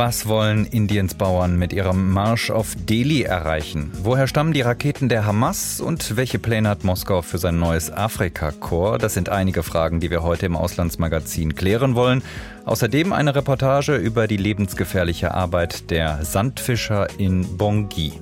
Was 0.00 0.26
wollen 0.26 0.64
Indiens 0.64 1.12
Bauern 1.12 1.58
mit 1.58 1.74
ihrem 1.74 2.10
Marsch 2.10 2.50
auf 2.50 2.74
Delhi 2.74 3.20
erreichen? 3.20 3.92
Woher 4.02 4.26
stammen 4.26 4.54
die 4.54 4.62
Raketen 4.62 5.10
der 5.10 5.26
Hamas 5.26 5.78
und 5.78 6.16
welche 6.16 6.38
Pläne 6.38 6.70
hat 6.70 6.84
Moskau 6.84 7.20
für 7.20 7.36
sein 7.36 7.58
neues 7.58 7.92
Afrika-Korps? 7.92 9.02
Das 9.02 9.12
sind 9.12 9.28
einige 9.28 9.62
Fragen, 9.62 10.00
die 10.00 10.10
wir 10.10 10.22
heute 10.22 10.46
im 10.46 10.56
Auslandsmagazin 10.56 11.54
klären 11.54 11.96
wollen. 11.96 12.22
Außerdem 12.64 13.12
eine 13.12 13.34
Reportage 13.34 13.94
über 13.96 14.26
die 14.26 14.38
lebensgefährliche 14.38 15.34
Arbeit 15.34 15.90
der 15.90 16.24
Sandfischer 16.24 17.08
in 17.18 17.58
Bongi. 17.58 18.14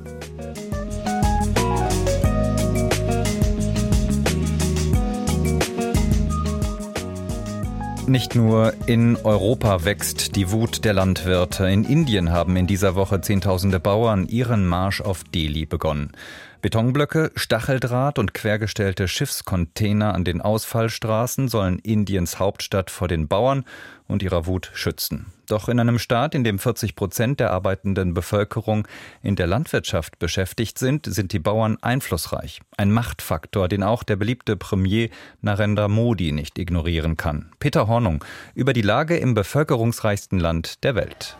Nicht 8.09 8.35
nur 8.35 8.73
in 8.87 9.17
Europa 9.17 9.85
wächst 9.85 10.35
die 10.35 10.51
Wut 10.51 10.87
der 10.87 10.95
Landwirte. 10.95 11.69
In 11.69 11.85
Indien 11.85 12.33
haben 12.33 12.57
in 12.57 12.67
dieser 12.67 12.95
Woche 12.95 13.21
Zehntausende 13.21 13.81
Bauern 13.81 14.27
ihren 14.27 14.67
Marsch 14.67 15.03
auf 15.03 15.25
Delhi 15.25 15.67
begonnen. 15.67 16.13
Betonblöcke, 16.61 17.31
Stacheldraht 17.37 18.19
und 18.19 18.35
quergestellte 18.35 19.07
Schiffscontainer 19.07 20.13
an 20.13 20.25
den 20.25 20.41
Ausfallstraßen 20.41 21.47
sollen 21.47 21.79
Indiens 21.79 22.41
Hauptstadt 22.41 22.91
vor 22.91 23.07
den 23.07 23.29
Bauern 23.29 23.65
und 24.09 24.25
ihrer 24.25 24.47
Wut 24.47 24.73
schützen. 24.75 25.27
Doch 25.47 25.69
in 25.69 25.79
einem 25.79 26.01
Staat, 26.01 26.35
in 26.35 26.43
dem 26.43 26.59
40 26.59 26.97
Prozent 26.97 27.39
der 27.39 27.53
arbeitenden 27.53 28.13
Bevölkerung 28.13 28.89
in 29.23 29.37
der 29.37 29.47
Landwirtschaft 29.47 30.19
beschäftigt 30.19 30.81
sind, 30.81 31.07
sind 31.07 31.33
die 31.33 31.39
Bauern 31.39 31.79
einflussreich. 31.81 32.61
Ein 32.77 32.91
Machtfaktor, 32.91 33.69
den 33.69 33.85
auch 33.85 34.03
der 34.03 34.17
beliebte 34.17 34.57
Premier 34.57 35.11
Narendra 35.41 35.87
Modi 35.87 36.33
nicht 36.33 36.59
ignorieren 36.59 37.17
kann. 37.17 37.53
Peter 37.61 37.87
Hornung 37.87 38.25
über 38.57 38.73
die 38.73 38.83
Lage 38.83 39.17
im 39.17 39.35
bevölkerungsreichsten 39.35 40.41
Land 40.41 40.83
der 40.83 40.97
Welt. 40.97 41.37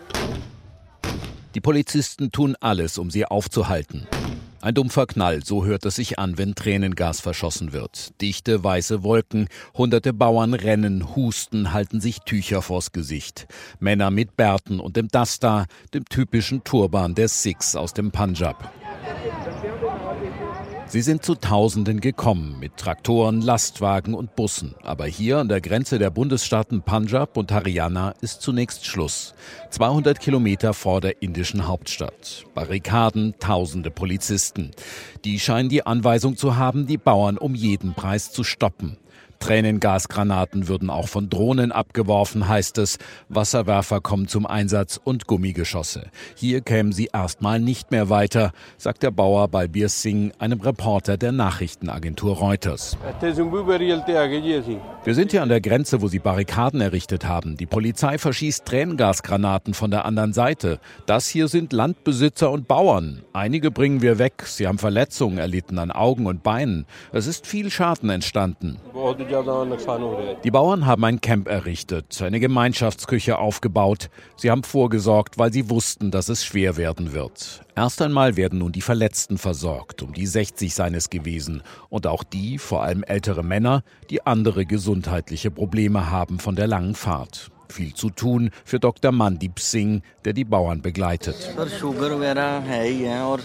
Die 1.57 1.61
Polizisten 1.61 2.31
tun 2.31 2.55
alles, 2.61 2.99
um 2.99 3.11
sie 3.11 3.27
aufzuhalten. 3.27 4.07
Ein 4.61 4.75
dumpfer 4.75 5.07
Knall, 5.07 5.45
so 5.45 5.65
hört 5.65 5.85
es 5.85 5.95
sich 5.95 6.19
an, 6.19 6.37
wenn 6.37 6.57
Tränengas 6.57 7.21
verschossen 7.21 7.73
wird. 7.73 8.21
Dichte 8.21 8.65
weiße 8.65 9.05
Wolken, 9.05 9.49
hunderte 9.75 10.13
Bauern 10.13 10.53
rennen, 10.53 11.15
husten, 11.15 11.73
halten 11.73 12.01
sich 12.01 12.21
Tücher 12.21 12.61
vors 12.61 12.91
Gesicht. 12.91 13.47
Männer 13.79 14.11
mit 14.11 14.37
Bärten 14.37 14.81
und 14.81 14.97
dem 14.97 15.07
Dasta, 15.09 15.67
dem 15.95 16.05
typischen 16.07 16.65
Turban 16.65 17.15
der 17.15 17.29
Sikhs 17.29 17.77
aus 17.77 17.95
dem 17.95 18.11
Punjab. 18.11 18.73
Sie 20.91 21.03
sind 21.03 21.23
zu 21.23 21.35
Tausenden 21.35 22.01
gekommen 22.01 22.57
mit 22.59 22.79
Traktoren, 22.79 23.43
Lastwagen 23.43 24.15
und 24.15 24.35
Bussen. 24.37 24.75
Aber 24.83 25.05
hier 25.05 25.37
an 25.37 25.49
der 25.51 25.61
Grenze 25.61 25.99
der 25.99 26.09
Bundesstaaten 26.09 26.81
Punjab 26.81 27.37
und 27.37 27.53
Haryana 27.53 28.15
ist 28.23 28.41
zunächst 28.41 28.87
Schluss. 28.87 29.35
200 29.69 30.19
Kilometer 30.19 30.73
vor 30.73 31.03
der 31.03 31.21
indischen 31.21 31.69
Hauptstadt. 31.69 32.47
Barrikaden, 32.55 33.35
tausende 33.39 33.91
Polizisten. 33.91 34.71
Die 35.27 35.39
scheinen 35.39 35.69
die 35.69 35.85
Anweisung 35.85 36.39
zu 36.39 36.57
haben, 36.57 36.87
die 36.87 36.97
Bauern 36.97 37.37
um 37.37 37.55
jeden 37.55 37.93
Preis 37.93 38.33
zu 38.33 38.43
stoppen. 38.43 38.97
Tränengasgranaten 39.39 40.69
würden 40.69 40.91
auch 40.91 41.09
von 41.09 41.29
Drohnen 41.31 41.73
abgeworfen, 41.73 42.49
heißt 42.49 42.79
es. 42.79 42.99
Wasserwerfer 43.29 44.01
kommen 44.01 44.29
zum 44.29 44.47
Einsatz 44.47 45.01
und 45.03 45.27
Gummigeschosse. 45.27 46.11
Hier 46.35 46.61
kämen 46.61 46.93
sie 46.93 47.11
erstmal 47.13 47.61
nicht 47.61 47.91
mehr 47.91 48.11
weiter, 48.11 48.53
sagt 48.77 49.03
der 49.03 49.11
Bauer 49.11 49.49
Balbir 49.49 49.89
Singh, 49.89 50.35
einem 50.39 50.61
Reporter 50.61 51.17
der 51.17 51.33
Nachrichtenagentur 51.33 52.37
Reuters. 52.37 52.97
Wir 55.05 55.15
sind 55.15 55.31
hier 55.31 55.43
an 55.43 55.49
der 55.49 55.61
Grenze, 55.61 56.03
wo 56.03 56.09
sie 56.09 56.19
Barrikaden 56.19 56.81
errichtet 56.81 57.27
haben. 57.27 57.57
Die 57.57 57.67
Polizei 57.67 58.19
verschießt 58.19 58.65
Tränengasgranaten 58.67 59.75
von 59.75 59.91
der 59.91 60.05
anderen 60.05 60.33
Seite. 60.33 60.81
Das 61.07 61.29
hier 61.29 61.49
sind 61.49 61.73
Landbesitzer 61.73 62.51
und 62.51 62.69
Bauern. 62.69 63.23
Einige 63.33 63.71
bringen 63.71 64.03
wir 64.03 64.19
weg. 64.19 64.43
Sie 64.47 64.67
haben 64.67 64.79
Verletzungen 64.79 65.39
erlitten 65.39 65.79
an 65.79 65.91
Augen 65.91 66.27
und 66.27 66.43
Beinen. 66.43 66.87
Es 67.13 67.27
ist 67.27 67.47
viel 67.47 67.71
Schaden 67.71 68.11
entstanden. 68.11 68.79
Die 70.45 70.51
Bauern 70.51 70.87
haben 70.87 71.05
ein 71.05 71.21
Camp 71.21 71.49
errichtet, 71.49 72.23
eine 72.23 72.41
Gemeinschaftsküche 72.41 73.39
aufgebaut. 73.39 74.09
Sie 74.37 74.51
haben 74.51 74.63
vorgesorgt, 74.63 75.39
weil 75.39 75.53
sie 75.53 75.69
wussten, 75.69 76.11
dass 76.11 76.29
es 76.29 76.45
schwer 76.45 76.77
werden 76.77 77.13
wird. 77.13 77.63
Erst 77.77 78.01
einmal 78.01 78.37
werden 78.37 78.61
nun 78.61 78.73
die 78.73 78.81
Verletzten 78.81 79.37
versorgt, 79.37 80.03
um 80.03 80.15
die 80.15 80.27
60 80.27 80.75
seines 80.75 81.11
gewesen. 81.11 81.63
Und 81.91 82.07
auch 82.07 82.25
die, 82.25 82.59
vor 82.59 82.83
allem 82.83 83.03
ältere 83.03 83.43
Männer, 83.43 83.83
die 84.09 84.27
andere 84.27 84.65
gesundheitliche 84.65 85.51
Probleme 85.51 86.11
haben 86.11 86.39
von 86.39 86.57
der 86.57 86.67
langen 86.67 86.95
Fahrt 86.95 87.51
viel 87.73 87.95
zu 87.95 88.11
tun 88.11 88.51
für 88.65 88.79
Dr. 88.81 89.13
Mandip 89.13 89.61
Singh, 89.61 90.03
der 90.25 90.33
die 90.33 90.45
Bauern 90.45 90.83
begleitet. 90.83 91.55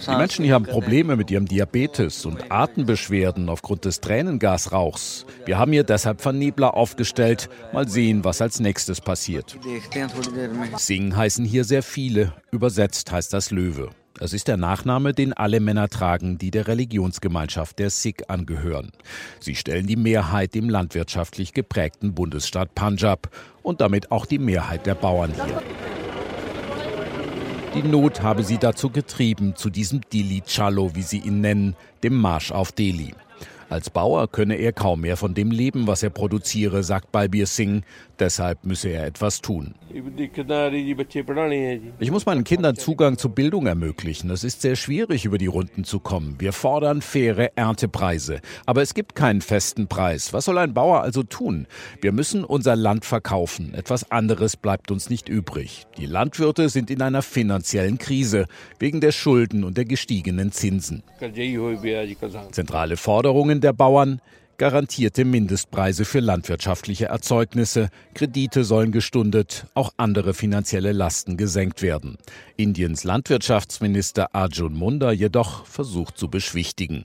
Die 0.07 0.15
Menschen 0.15 0.45
hier 0.45 0.53
haben 0.53 0.65
Probleme 0.65 1.15
mit 1.15 1.31
ihrem 1.31 1.47
Diabetes 1.47 2.25
und 2.25 2.51
Atembeschwerden 2.51 3.49
aufgrund 3.49 3.85
des 3.85 4.01
Tränengasrauchs. 4.01 5.25
Wir 5.45 5.57
haben 5.57 5.71
hier 5.71 5.83
deshalb 5.83 6.21
Vernebler 6.21 6.75
aufgestellt. 6.75 7.49
Mal 7.73 7.87
sehen, 7.87 8.23
was 8.23 8.41
als 8.41 8.59
nächstes 8.59 9.01
passiert. 9.01 9.57
Singh 10.77 11.15
heißen 11.15 11.45
hier 11.45 11.63
sehr 11.63 11.83
viele. 11.83 12.33
Übersetzt 12.51 13.11
heißt 13.11 13.33
das 13.33 13.51
Löwe. 13.51 13.89
Es 14.23 14.31
ist 14.31 14.47
der 14.47 14.55
Nachname, 14.55 15.13
den 15.13 15.33
alle 15.33 15.59
Männer 15.59 15.89
tragen, 15.89 16.37
die 16.37 16.49
der 16.49 16.69
Religionsgemeinschaft 16.69 17.77
der 17.77 17.89
Sikh 17.89 18.23
angehören. 18.29 18.93
Sie 19.41 19.53
stellen 19.53 19.85
die 19.85 19.97
Mehrheit 19.97 20.55
im 20.55 20.69
landwirtschaftlich 20.69 21.51
geprägten 21.51 22.13
Bundesstaat 22.13 22.73
Punjab 22.73 23.29
und 23.63 23.81
damit 23.81 24.13
auch 24.13 24.25
die 24.25 24.39
Mehrheit 24.39 24.85
der 24.85 24.95
Bauern 24.95 25.33
hier. 25.33 25.61
Die 27.75 27.85
Not 27.85 28.21
habe 28.21 28.43
sie 28.43 28.57
dazu 28.57 28.89
getrieben, 28.89 29.57
zu 29.57 29.69
diesem 29.69 29.99
Dili 30.13 30.41
Chalo, 30.47 30.95
wie 30.95 31.01
sie 31.01 31.19
ihn 31.19 31.41
nennen, 31.41 31.75
dem 32.01 32.15
Marsch 32.15 32.53
auf 32.53 32.71
Delhi. 32.71 33.13
Als 33.73 33.89
Bauer 33.89 34.31
könne 34.31 34.55
er 34.55 34.71
kaum 34.71 35.01
mehr 35.01 35.17
von 35.17 35.33
dem 35.33 35.51
leben, 35.51 35.87
was 35.87 36.03
er 36.03 36.11
produziere, 36.11 36.83
sagt 36.83 37.11
Balbir 37.11 37.47
Singh. 37.47 37.83
Deshalb 38.23 38.63
müsse 38.65 38.87
er 38.87 39.05
etwas 39.05 39.41
tun. 39.41 39.75
Ich 41.99 42.11
muss 42.11 42.25
meinen 42.25 42.45
Kindern 42.45 42.77
Zugang 42.77 43.17
zu 43.17 43.27
Bildung 43.27 43.67
ermöglichen. 43.67 44.29
Es 44.29 44.45
ist 44.45 44.61
sehr 44.61 44.77
schwierig, 44.77 45.25
über 45.25 45.37
die 45.37 45.47
Runden 45.47 45.83
zu 45.83 45.99
kommen. 45.99 46.37
Wir 46.39 46.53
fordern 46.53 47.01
faire 47.01 47.51
Erntepreise. 47.57 48.39
Aber 48.65 48.81
es 48.81 48.93
gibt 48.93 49.15
keinen 49.15 49.41
festen 49.41 49.89
Preis. 49.89 50.31
Was 50.31 50.45
soll 50.45 50.57
ein 50.57 50.73
Bauer 50.73 51.01
also 51.01 51.23
tun? 51.23 51.67
Wir 51.99 52.13
müssen 52.13 52.45
unser 52.45 52.77
Land 52.77 53.03
verkaufen. 53.03 53.73
Etwas 53.73 54.09
anderes 54.09 54.55
bleibt 54.55 54.89
uns 54.89 55.09
nicht 55.09 55.27
übrig. 55.27 55.85
Die 55.97 56.05
Landwirte 56.05 56.69
sind 56.69 56.89
in 56.89 57.01
einer 57.01 57.23
finanziellen 57.23 57.97
Krise 57.97 58.45
wegen 58.79 59.01
der 59.01 59.11
Schulden 59.11 59.65
und 59.65 59.75
der 59.75 59.83
gestiegenen 59.83 60.53
Zinsen. 60.53 61.03
Zentrale 62.51 62.95
Forderungen 62.95 63.59
der 63.59 63.73
Bauern 63.73 64.21
garantierte 64.63 65.25
Mindestpreise 65.25 66.05
für 66.05 66.21
landwirtschaftliche 66.21 67.07
Erzeugnisse, 67.07 67.89
Kredite 68.13 68.63
sollen 68.63 68.93
gestundet, 68.93 69.65
auch 69.73 69.91
andere 69.97 70.33
finanzielle 70.33 70.93
Lasten 70.93 71.35
gesenkt 71.35 71.81
werden. 71.81 72.17
Indiens 72.55 73.03
Landwirtschaftsminister 73.03 74.33
Arjun 74.33 74.73
Munda 74.73 75.11
jedoch 75.11 75.65
versucht 75.65 76.17
zu 76.17 76.29
beschwichtigen. 76.29 77.03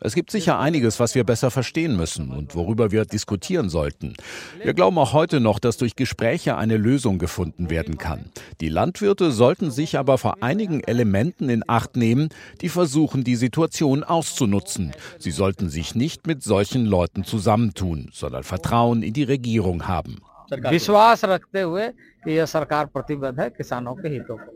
Es 0.00 0.14
gibt 0.14 0.30
sicher 0.30 0.58
einiges, 0.58 0.98
was 0.98 1.14
wir 1.14 1.24
besser 1.24 1.50
verstehen 1.50 1.96
müssen 1.96 2.30
und 2.30 2.54
worüber 2.54 2.90
wir 2.90 3.04
diskutieren 3.04 3.68
sollten. 3.68 4.14
Wir 4.62 4.72
glauben 4.72 4.98
auch 4.98 5.12
heute 5.12 5.40
noch, 5.40 5.58
dass 5.58 5.76
durch 5.76 5.94
Gespräche 5.94 6.56
eine 6.56 6.78
Lösung 6.78 7.18
gefunden 7.18 7.68
werden 7.68 7.98
kann. 7.98 8.30
Die 8.62 8.68
Landwirte 8.68 9.30
sollten 9.30 9.70
sich 9.70 9.98
aber 9.98 10.16
vor 10.16 10.42
einigen 10.42 10.82
Elementen 10.82 11.50
in 11.50 11.64
Acht 11.68 11.96
nehmen, 11.96 12.30
die 12.62 12.70
versuchen, 12.70 13.24
die 13.24 13.36
Situation 13.36 14.02
auszunutzen. 14.02 14.92
Sie 15.18 15.32
sollten 15.32 15.68
sich 15.68 15.94
nicht 15.94 16.26
mit 16.26 16.42
solchen 16.42 16.86
Leuten 16.86 17.24
zusammentun, 17.24 18.08
sondern 18.12 18.42
Vertrauen 18.42 19.02
in 19.02 19.12
die 19.12 19.24
Regierung 19.24 19.86
haben. 19.86 20.16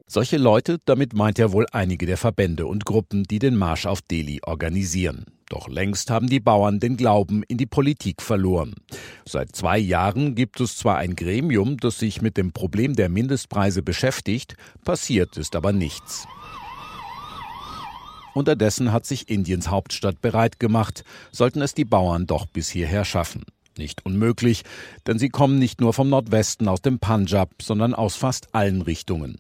Solche 0.06 0.37
Leute, 0.37 0.78
damit 0.84 1.14
meint 1.14 1.38
er 1.38 1.52
wohl 1.52 1.66
einige 1.72 2.06
der 2.06 2.16
Verbände 2.16 2.66
und 2.66 2.84
Gruppen, 2.84 3.25
die 3.25 3.38
den 3.38 3.56
Marsch 3.56 3.87
auf 3.87 4.02
Delhi 4.02 4.40
organisieren. 4.44 5.26
Doch 5.48 5.69
längst 5.69 6.10
haben 6.10 6.28
die 6.28 6.38
Bauern 6.38 6.78
den 6.78 6.96
Glauben 6.96 7.42
in 7.42 7.58
die 7.58 7.66
Politik 7.66 8.22
verloren. 8.22 8.75
Seit 9.25 9.54
zwei 9.56 9.78
Jahren 9.78 10.37
gibt 10.37 10.60
es 10.60 10.76
zwar 10.76 10.98
ein 10.98 11.16
Gremium, 11.16 11.76
das 11.76 11.98
sich 11.98 12.22
mit 12.22 12.37
dem 12.37 12.52
Problem 12.52 12.94
der 12.94 13.08
Mindestpreise 13.08 13.82
beschäftigt, 13.82 14.54
passiert 14.84 15.37
ist 15.37 15.56
aber 15.56 15.72
nichts. 15.72 16.28
Unterdessen 18.32 18.92
hat 18.92 19.06
sich 19.06 19.28
Indiens 19.28 19.69
Hauptstadt 19.70 20.20
bereit 20.20 20.60
gemacht, 20.60 21.02
sollten 21.32 21.62
es 21.62 21.75
die 21.75 21.84
Bauern 21.84 22.26
doch 22.26 22.46
bis 22.46 22.69
hierher 22.69 23.04
schaffen. 23.04 23.44
Nicht 23.78 24.05
unmöglich, 24.05 24.62
denn 25.06 25.19
sie 25.19 25.28
kommen 25.28 25.58
nicht 25.58 25.81
nur 25.81 25.93
vom 25.93 26.08
Nordwesten 26.08 26.69
aus 26.69 26.82
dem 26.82 26.99
Punjab, 26.99 27.50
sondern 27.62 27.94
aus 27.94 28.17
fast 28.17 28.55
allen 28.55 28.82
Richtungen. 28.82 29.37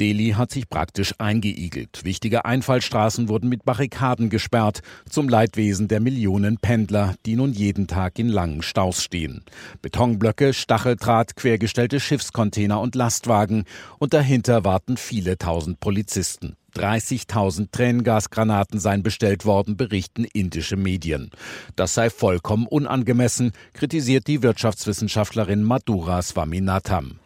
Delhi 0.00 0.34
hat 0.36 0.50
sich 0.50 0.68
praktisch 0.68 1.14
eingeigelt. 1.18 2.04
Wichtige 2.04 2.44
Einfallstraßen 2.44 3.28
wurden 3.28 3.48
mit 3.48 3.64
Barrikaden 3.64 4.30
gesperrt, 4.30 4.82
zum 5.08 5.28
Leidwesen 5.28 5.88
der 5.88 6.00
Millionen 6.00 6.58
Pendler, 6.58 7.14
die 7.24 7.36
nun 7.36 7.52
jeden 7.52 7.86
Tag 7.86 8.18
in 8.18 8.28
langen 8.28 8.62
Staus 8.62 9.02
stehen. 9.02 9.42
Betonblöcke, 9.82 10.52
Stacheldraht, 10.52 11.36
quergestellte 11.36 12.00
Schiffscontainer 12.00 12.80
und 12.80 12.94
Lastwagen 12.94 13.64
und 13.98 14.12
dahinter 14.12 14.64
warten 14.64 14.96
viele 14.96 15.38
tausend 15.38 15.80
Polizisten. 15.80 16.56
30.000 16.78 17.70
Tränengasgranaten 17.72 18.78
seien 18.78 19.02
bestellt 19.02 19.44
worden, 19.44 19.76
berichten 19.76 20.24
indische 20.24 20.76
Medien. 20.76 21.30
Das 21.76 21.94
sei 21.94 22.10
vollkommen 22.10 22.66
unangemessen, 22.66 23.52
kritisiert 23.72 24.26
die 24.26 24.42
Wirtschaftswissenschaftlerin 24.42 25.62
Madhura 25.62 26.22
Swaminatham. 26.22 27.18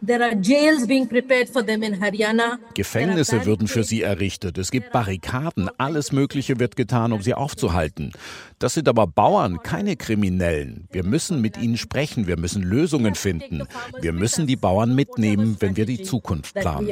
Gefängnisse 2.73 3.45
würden 3.45 3.67
für 3.67 3.83
sie 3.83 4.01
errichtet. 4.01 4.57
Es 4.57 4.71
gibt 4.71 4.91
Barrikaden. 4.91 5.69
Alles 5.77 6.11
Mögliche 6.11 6.59
wird 6.59 6.75
getan, 6.75 7.11
um 7.11 7.21
sie 7.21 7.33
aufzuhalten. 7.33 8.11
Das 8.59 8.75
sind 8.75 8.87
aber 8.87 9.07
Bauern, 9.07 9.63
keine 9.63 9.95
Kriminellen. 9.95 10.87
Wir 10.91 11.03
müssen 11.03 11.41
mit 11.41 11.57
ihnen 11.57 11.77
sprechen. 11.77 12.27
Wir 12.27 12.37
müssen 12.37 12.61
Lösungen 12.61 13.15
finden. 13.15 13.63
Wir 13.99 14.13
müssen 14.13 14.45
die 14.45 14.55
Bauern 14.55 14.93
mitnehmen, 14.93 15.57
wenn 15.59 15.75
wir 15.75 15.85
die 15.85 16.03
Zukunft 16.03 16.53
planen. 16.53 16.87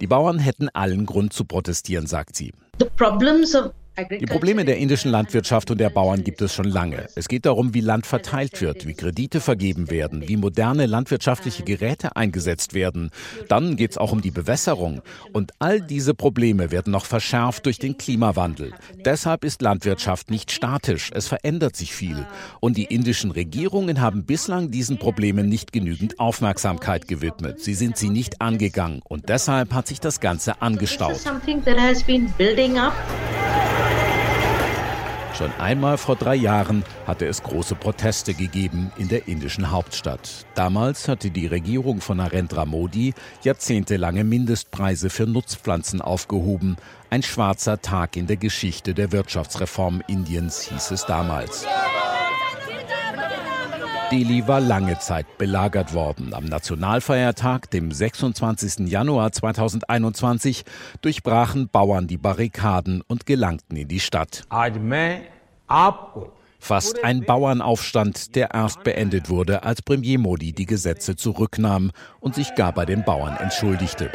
Die 0.00 0.06
Bauern 0.06 0.38
hätten 0.38 0.68
allen 0.70 0.97
allen 0.98 1.06
Grund 1.06 1.32
zu 1.32 1.44
protestieren, 1.44 2.06
sagt 2.06 2.36
sie. 2.36 2.52
Die 4.10 4.26
Probleme 4.26 4.64
der 4.64 4.78
indischen 4.78 5.10
Landwirtschaft 5.10 5.70
und 5.72 5.78
der 5.78 5.90
Bauern 5.90 6.22
gibt 6.22 6.40
es 6.40 6.54
schon 6.54 6.66
lange. 6.66 7.08
Es 7.16 7.26
geht 7.26 7.46
darum, 7.46 7.74
wie 7.74 7.80
Land 7.80 8.06
verteilt 8.06 8.60
wird, 8.60 8.86
wie 8.86 8.94
Kredite 8.94 9.40
vergeben 9.40 9.90
werden, 9.90 10.28
wie 10.28 10.36
moderne 10.36 10.86
landwirtschaftliche 10.86 11.64
Geräte 11.64 12.14
eingesetzt 12.14 12.74
werden. 12.74 13.10
Dann 13.48 13.76
geht 13.76 13.92
es 13.92 13.98
auch 13.98 14.12
um 14.12 14.20
die 14.20 14.30
Bewässerung. 14.30 15.02
Und 15.32 15.52
all 15.58 15.80
diese 15.80 16.14
Probleme 16.14 16.70
werden 16.70 16.92
noch 16.92 17.06
verschärft 17.06 17.66
durch 17.66 17.78
den 17.78 17.98
Klimawandel. 17.98 18.72
Deshalb 19.04 19.44
ist 19.44 19.62
Landwirtschaft 19.62 20.30
nicht 20.30 20.52
statisch. 20.52 21.10
Es 21.12 21.26
verändert 21.26 21.74
sich 21.74 21.92
viel. 21.92 22.24
Und 22.60 22.76
die 22.76 22.84
indischen 22.84 23.32
Regierungen 23.32 24.00
haben 24.00 24.24
bislang 24.24 24.70
diesen 24.70 24.98
Problemen 24.98 25.48
nicht 25.48 25.72
genügend 25.72 26.20
Aufmerksamkeit 26.20 27.08
gewidmet. 27.08 27.60
Sie 27.60 27.74
sind 27.74 27.96
sie 27.96 28.10
nicht 28.10 28.40
angegangen. 28.40 29.02
Und 29.08 29.28
deshalb 29.28 29.72
hat 29.74 29.88
sich 29.88 29.98
das 29.98 30.20
Ganze 30.20 30.62
angestaut. 30.62 31.20
Schon 35.36 35.52
einmal 35.58 35.98
vor 35.98 36.16
drei 36.16 36.34
Jahren 36.34 36.84
hatte 37.06 37.26
es 37.26 37.42
große 37.42 37.74
Proteste 37.74 38.34
gegeben 38.34 38.90
in 38.96 39.08
der 39.08 39.28
indischen 39.28 39.70
Hauptstadt. 39.70 40.46
Damals 40.54 41.06
hatte 41.06 41.30
die 41.30 41.46
Regierung 41.46 42.00
von 42.00 42.16
Narendra 42.16 42.64
Modi 42.64 43.14
jahrzehntelange 43.42 44.24
Mindestpreise 44.24 45.10
für 45.10 45.26
Nutzpflanzen 45.26 46.00
aufgehoben. 46.00 46.76
Ein 47.10 47.22
schwarzer 47.22 47.80
Tag 47.80 48.16
in 48.16 48.26
der 48.26 48.36
Geschichte 48.36 48.94
der 48.94 49.12
Wirtschaftsreform 49.12 50.02
Indiens 50.08 50.62
hieß 50.62 50.90
es 50.90 51.06
damals. 51.06 51.66
Delhi 54.10 54.48
war 54.48 54.60
lange 54.60 54.98
Zeit 54.98 55.36
belagert 55.36 55.92
worden. 55.92 56.32
Am 56.32 56.46
Nationalfeiertag, 56.46 57.70
dem 57.70 57.92
26. 57.92 58.88
Januar 58.88 59.32
2021, 59.32 60.64
durchbrachen 61.02 61.68
Bauern 61.68 62.06
die 62.06 62.16
Barrikaden 62.16 63.02
und 63.06 63.26
gelangten 63.26 63.76
in 63.76 63.88
die 63.88 64.00
Stadt. 64.00 64.44
Fast 66.60 67.04
ein 67.04 67.24
Bauernaufstand, 67.24 68.34
der 68.34 68.52
erst 68.54 68.82
beendet 68.82 69.28
wurde, 69.28 69.62
als 69.62 69.82
Premier 69.82 70.18
Modi 70.18 70.52
die 70.52 70.66
Gesetze 70.66 71.14
zurücknahm 71.14 71.92
und 72.20 72.34
sich 72.34 72.54
gar 72.54 72.72
bei 72.72 72.86
den 72.86 73.04
Bauern 73.04 73.36
entschuldigte. 73.36 74.10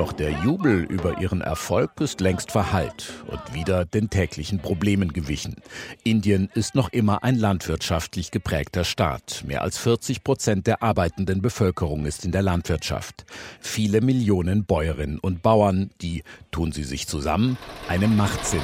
Doch 0.00 0.14
der 0.14 0.30
Jubel 0.30 0.84
über 0.84 1.20
ihren 1.20 1.42
Erfolg 1.42 2.00
ist 2.00 2.22
längst 2.22 2.52
verhallt 2.52 3.12
und 3.26 3.52
wieder 3.52 3.84
den 3.84 4.08
täglichen 4.08 4.58
Problemen 4.58 5.12
gewichen. 5.12 5.56
Indien 6.04 6.48
ist 6.54 6.74
noch 6.74 6.88
immer 6.88 7.22
ein 7.22 7.36
landwirtschaftlich 7.36 8.30
geprägter 8.30 8.84
Staat. 8.84 9.44
Mehr 9.46 9.60
als 9.60 9.76
40 9.76 10.24
Prozent 10.24 10.66
der 10.66 10.82
arbeitenden 10.82 11.42
Bevölkerung 11.42 12.06
ist 12.06 12.24
in 12.24 12.32
der 12.32 12.40
Landwirtschaft. 12.40 13.26
Viele 13.60 14.00
Millionen 14.00 14.64
Bäuerinnen 14.64 15.18
und 15.18 15.42
Bauern, 15.42 15.90
die, 16.00 16.22
tun 16.50 16.72
sie 16.72 16.84
sich 16.84 17.06
zusammen, 17.06 17.58
eine 17.86 18.08
Macht 18.08 18.46
sind. 18.46 18.62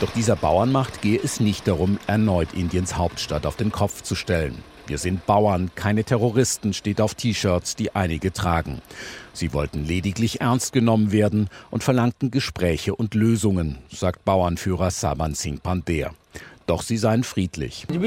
Doch 0.00 0.12
dieser 0.12 0.36
Bauernmacht 0.36 1.02
gehe 1.02 1.18
es 1.20 1.40
nicht 1.40 1.66
darum, 1.66 1.98
erneut 2.06 2.54
Indiens 2.54 2.96
Hauptstadt 2.96 3.44
auf 3.44 3.56
den 3.56 3.72
Kopf 3.72 4.02
zu 4.02 4.14
stellen. 4.14 4.62
Wir 4.90 4.98
sind 4.98 5.24
Bauern, 5.24 5.70
keine 5.76 6.02
Terroristen, 6.02 6.72
steht 6.72 7.00
auf 7.00 7.14
T-Shirts, 7.14 7.76
die 7.76 7.94
einige 7.94 8.32
tragen. 8.32 8.82
Sie 9.32 9.52
wollten 9.52 9.84
lediglich 9.86 10.40
ernst 10.40 10.72
genommen 10.72 11.12
werden 11.12 11.48
und 11.70 11.84
verlangten 11.84 12.32
Gespräche 12.32 12.96
und 12.96 13.14
Lösungen, 13.14 13.78
sagt 13.88 14.24
Bauernführer 14.24 14.90
Saban 14.90 15.34
Singh 15.34 15.60
Pandey. 15.62 16.08
Doch 16.70 16.82
sie 16.82 16.98
seien 16.98 17.24
friedlich. 17.24 17.84
Wir 17.88 17.98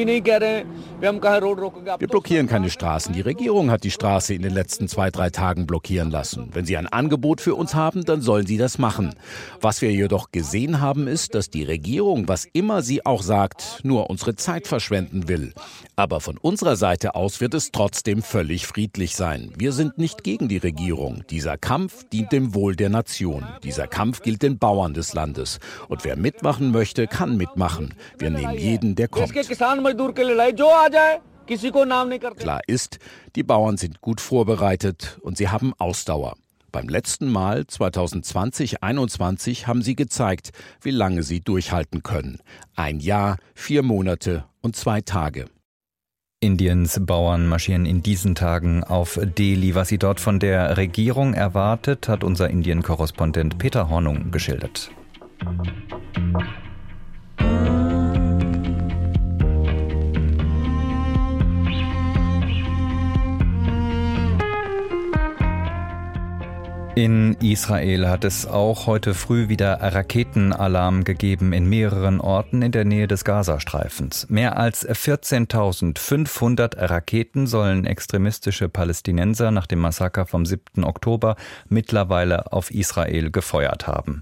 blockieren 2.07 2.47
keine 2.47 2.69
Straßen. 2.69 3.13
Die 3.13 3.19
Regierung 3.19 3.69
hat 3.69 3.83
die 3.83 3.91
Straße 3.91 4.33
in 4.33 4.41
den 4.41 4.53
letzten 4.53 4.87
zwei, 4.87 5.11
drei 5.11 5.31
Tagen 5.31 5.67
blockieren 5.67 6.09
lassen. 6.09 6.47
Wenn 6.53 6.63
sie 6.63 6.77
ein 6.77 6.87
Angebot 6.87 7.41
für 7.41 7.55
uns 7.55 7.75
haben, 7.75 8.05
dann 8.05 8.21
sollen 8.21 8.45
sie 8.45 8.55
das 8.55 8.77
machen. 8.77 9.15
Was 9.59 9.81
wir 9.81 9.91
jedoch 9.91 10.31
gesehen 10.31 10.79
haben, 10.79 11.07
ist, 11.07 11.35
dass 11.35 11.49
die 11.49 11.63
Regierung, 11.63 12.29
was 12.29 12.45
immer 12.53 12.83
sie 12.83 13.05
auch 13.05 13.21
sagt, 13.21 13.81
nur 13.83 14.09
unsere 14.09 14.37
Zeit 14.37 14.65
verschwenden 14.65 15.27
will. 15.27 15.51
Aber 15.97 16.21
von 16.21 16.37
unserer 16.37 16.77
Seite 16.77 17.15
aus 17.15 17.41
wird 17.41 17.55
es 17.55 17.71
trotzdem 17.73 18.21
völlig 18.21 18.65
friedlich 18.65 19.17
sein. 19.17 19.51
Wir 19.57 19.73
sind 19.73 19.97
nicht 19.97 20.23
gegen 20.23 20.47
die 20.47 20.55
Regierung. 20.55 21.25
Dieser 21.29 21.57
Kampf 21.57 22.05
dient 22.13 22.31
dem 22.31 22.55
Wohl 22.55 22.77
der 22.77 22.89
Nation. 22.89 23.45
Dieser 23.61 23.87
Kampf 23.87 24.21
gilt 24.21 24.41
den 24.41 24.57
Bauern 24.57 24.93
des 24.93 25.13
Landes. 25.13 25.59
Und 25.89 26.05
wer 26.05 26.15
mitmachen 26.15 26.71
möchte, 26.71 27.07
kann 27.07 27.35
mitmachen. 27.35 27.93
Wir 28.17 28.29
nehmen 28.29 28.52
jeden, 28.57 28.95
der 28.95 29.07
kommt. 29.07 29.27
Klar 32.37 32.61
ist, 32.67 32.99
die 33.35 33.43
Bauern 33.43 33.77
sind 33.77 34.01
gut 34.01 34.21
vorbereitet 34.21 35.19
und 35.21 35.37
sie 35.37 35.49
haben 35.49 35.73
Ausdauer. 35.77 36.35
Beim 36.71 36.89
letzten 36.89 37.31
Mal 37.31 37.61
2020-21 37.61 39.67
haben 39.67 39.83
sie 39.83 39.95
gezeigt, 39.95 40.49
wie 40.81 40.89
lange 40.89 41.21
sie 41.21 41.39
durchhalten 41.39 42.01
können. 42.01 42.39
Ein 42.75 42.99
Jahr, 42.99 43.37
vier 43.53 43.83
Monate 43.83 44.45
und 44.61 44.75
zwei 44.75 45.01
Tage. 45.01 45.45
Indiens 46.39 46.99
Bauern 46.99 47.47
marschieren 47.47 47.85
in 47.85 48.01
diesen 48.01 48.35
Tagen 48.35 48.83
auf 48.83 49.17
Delhi. 49.21 49.75
Was 49.75 49.87
sie 49.87 49.97
dort 49.97 50.19
von 50.19 50.39
der 50.39 50.75
Regierung 50.75 51.33
erwartet, 51.33 52.09
hat 52.09 52.23
unser 52.23 52.49
Indien-Korrespondent 52.49 53.59
Peter 53.59 53.87
Hornung 53.87 54.31
geschildert. 54.31 54.91
In 66.95 67.35
Israel 67.41 68.07
hat 68.07 68.23
es 68.23 68.45
auch 68.45 68.85
heute 68.85 69.15
früh 69.15 69.49
wieder 69.49 69.81
Raketenalarm 69.81 71.03
gegeben 71.03 71.51
in 71.51 71.67
mehreren 71.67 72.21
Orten 72.21 72.61
in 72.61 72.71
der 72.71 72.85
Nähe 72.85 73.07
des 73.07 73.23
Gazastreifens. 73.23 74.29
Mehr 74.29 74.57
als 74.57 74.87
14.500 74.87 76.77
Raketen 76.77 77.47
sollen 77.47 77.87
extremistische 77.87 78.69
Palästinenser 78.69 79.49
nach 79.49 79.65
dem 79.65 79.79
Massaker 79.79 80.27
vom 80.27 80.45
7. 80.45 80.83
Oktober 80.83 81.35
mittlerweile 81.67 82.53
auf 82.53 82.69
Israel 82.69 83.31
gefeuert 83.31 83.87
haben. 83.87 84.21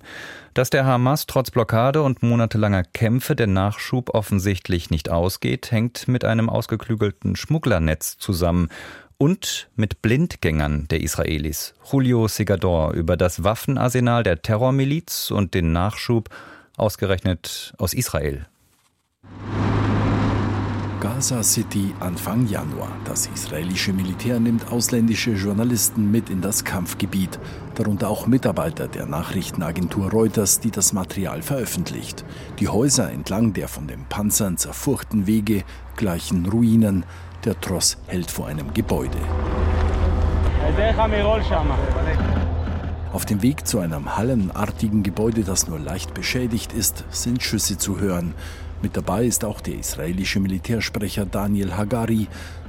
Dass 0.54 0.70
der 0.70 0.86
Hamas 0.86 1.26
trotz 1.26 1.52
Blockade 1.52 2.02
und 2.02 2.24
monatelanger 2.24 2.84
Kämpfe 2.84 3.36
der 3.36 3.48
Nachschub 3.48 4.14
offensichtlich 4.14 4.90
nicht 4.90 5.10
ausgeht, 5.10 5.72
hängt 5.72 6.08
mit 6.08 6.24
einem 6.24 6.50
ausgeklügelten 6.50 7.36
Schmugglernetz 7.36 8.18
zusammen 8.18 8.70
und 9.22 9.70
mit 9.76 10.02
Blindgängern 10.02 10.88
der 10.88 11.02
Israelis. 11.02 11.76
Julio 11.92 12.28
Segador 12.28 12.94
über 12.94 13.18
das 13.18 13.44
Waffenarsenal 13.44 14.24
der 14.24 14.42
Terrormiliz 14.42 15.30
und 15.30 15.54
den 15.54 15.72
Nachschub 15.72 16.30
ausgerechnet 16.76 17.76
aus 17.78 17.94
Israel. 17.94 18.48
Gaza 21.00 21.44
City 21.44 21.94
Anfang 22.00 22.48
Januar. 22.48 22.92
Das 23.06 23.28
israelische 23.28 23.94
Militär 23.94 24.40
nimmt 24.40 24.72
ausländische 24.72 25.34
Journalisten 25.34 26.10
mit 26.10 26.32
in 26.32 26.42
das 26.42 26.64
Kampfgebiet, 26.64 27.38
darunter 27.76 28.10
auch 28.10 28.26
Mitarbeiter 28.26 28.88
der 28.88 29.06
Nachrichtenagentur 29.06 30.10
Reuters, 30.10 30.62
die 30.62 30.72
das 30.72 30.94
Material 30.94 31.44
veröffentlicht. 31.44 32.26
Die 32.60 32.70
Häuser 32.70 33.12
entlang 33.12 33.54
der 33.54 33.68
von 33.68 33.88
den 33.88 34.06
Panzern 34.06 34.58
zerfurchten 34.58 35.28
Wege 35.28 35.64
gleichen 35.96 36.48
Ruinen. 36.48 37.06
Der 37.44 37.60
Tross 37.60 37.98
hält 38.06 38.30
vor 38.30 38.46
einem 38.46 38.72
Gebäude. 38.72 39.18
Auf 43.12 43.26
dem 43.26 43.42
Weg 43.42 43.66
zu 43.66 43.80
einem 43.80 44.16
hallenartigen 44.16 45.02
Gebäude, 45.02 45.44
das 45.44 45.68
nur 45.68 45.80
leicht 45.80 46.14
beschädigt 46.14 46.72
ist, 46.72 47.04
sind 47.10 47.42
Schüsse 47.42 47.80
zu 47.80 48.00
hören. 48.00 48.36
Mit 48.84 48.96
dabei 48.96 49.26
ist 49.26 49.44
auch 49.44 49.60
der 49.60 49.74
israelische 49.74 50.40
Militärsprecher 50.40 51.26
Daniel 51.26 51.76
Hagari, 51.76 52.28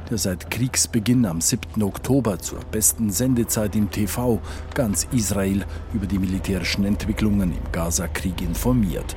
der 0.09 0.17
seit 0.17 0.51
Kriegsbeginn 0.51 1.27
am 1.27 1.43
7. 1.43 1.83
Oktober 1.83 2.39
zur 2.39 2.61
besten 2.71 3.11
Sendezeit 3.11 3.77
im 3.77 3.91
TV 3.91 4.41
ganz 4.73 5.07
Israel 5.13 5.67
über 5.93 6.07
die 6.07 6.19
militärischen 6.19 6.87
Entwicklungen 6.87 7.53
im 7.53 7.73
Gaza-Krieg 7.73 8.41
informiert. 8.41 9.17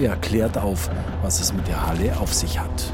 Er 0.00 0.16
klärt 0.16 0.58
auf, 0.58 0.90
was 1.22 1.40
es 1.40 1.52
mit 1.52 1.68
der 1.68 1.86
Halle 1.86 2.18
auf 2.18 2.34
sich 2.34 2.58
hat. 2.58 2.92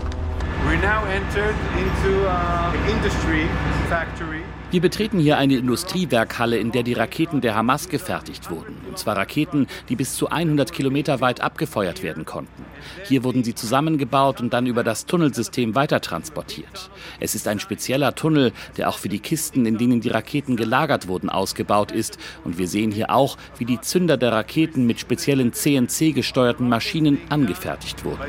We 0.68 0.76
now 0.78 1.04
entered 1.04 1.56
into 1.76 2.28
an 2.28 2.76
uh, 2.76 2.86
industry 2.88 3.46
factory. 3.88 4.41
Wir 4.72 4.80
betreten 4.80 5.18
hier 5.18 5.36
eine 5.36 5.56
Industriewerkhalle, 5.56 6.56
in 6.56 6.72
der 6.72 6.82
die 6.82 6.94
Raketen 6.94 7.42
der 7.42 7.54
Hamas 7.54 7.90
gefertigt 7.90 8.50
wurden. 8.50 8.74
Und 8.88 8.96
zwar 8.96 9.18
Raketen, 9.18 9.66
die 9.90 9.96
bis 9.96 10.14
zu 10.16 10.30
100 10.30 10.72
Kilometer 10.72 11.20
weit 11.20 11.42
abgefeuert 11.42 12.02
werden 12.02 12.24
konnten. 12.24 12.64
Hier 13.04 13.22
wurden 13.22 13.44
sie 13.44 13.54
zusammengebaut 13.54 14.40
und 14.40 14.54
dann 14.54 14.64
über 14.64 14.82
das 14.82 15.04
Tunnelsystem 15.04 15.74
weitertransportiert. 15.74 16.88
Es 17.20 17.34
ist 17.34 17.48
ein 17.48 17.60
spezieller 17.60 18.14
Tunnel, 18.14 18.54
der 18.78 18.88
auch 18.88 18.96
für 18.96 19.10
die 19.10 19.18
Kisten, 19.18 19.66
in 19.66 19.76
denen 19.76 20.00
die 20.00 20.08
Raketen 20.08 20.56
gelagert 20.56 21.06
wurden, 21.06 21.28
ausgebaut 21.28 21.92
ist. 21.92 22.16
Und 22.42 22.56
wir 22.56 22.66
sehen 22.66 22.92
hier 22.92 23.10
auch, 23.10 23.36
wie 23.58 23.66
die 23.66 23.82
Zünder 23.82 24.16
der 24.16 24.32
Raketen 24.32 24.86
mit 24.86 24.98
speziellen 24.98 25.52
CNC-gesteuerten 25.52 26.66
Maschinen 26.66 27.18
angefertigt 27.28 28.06
wurden. 28.06 28.22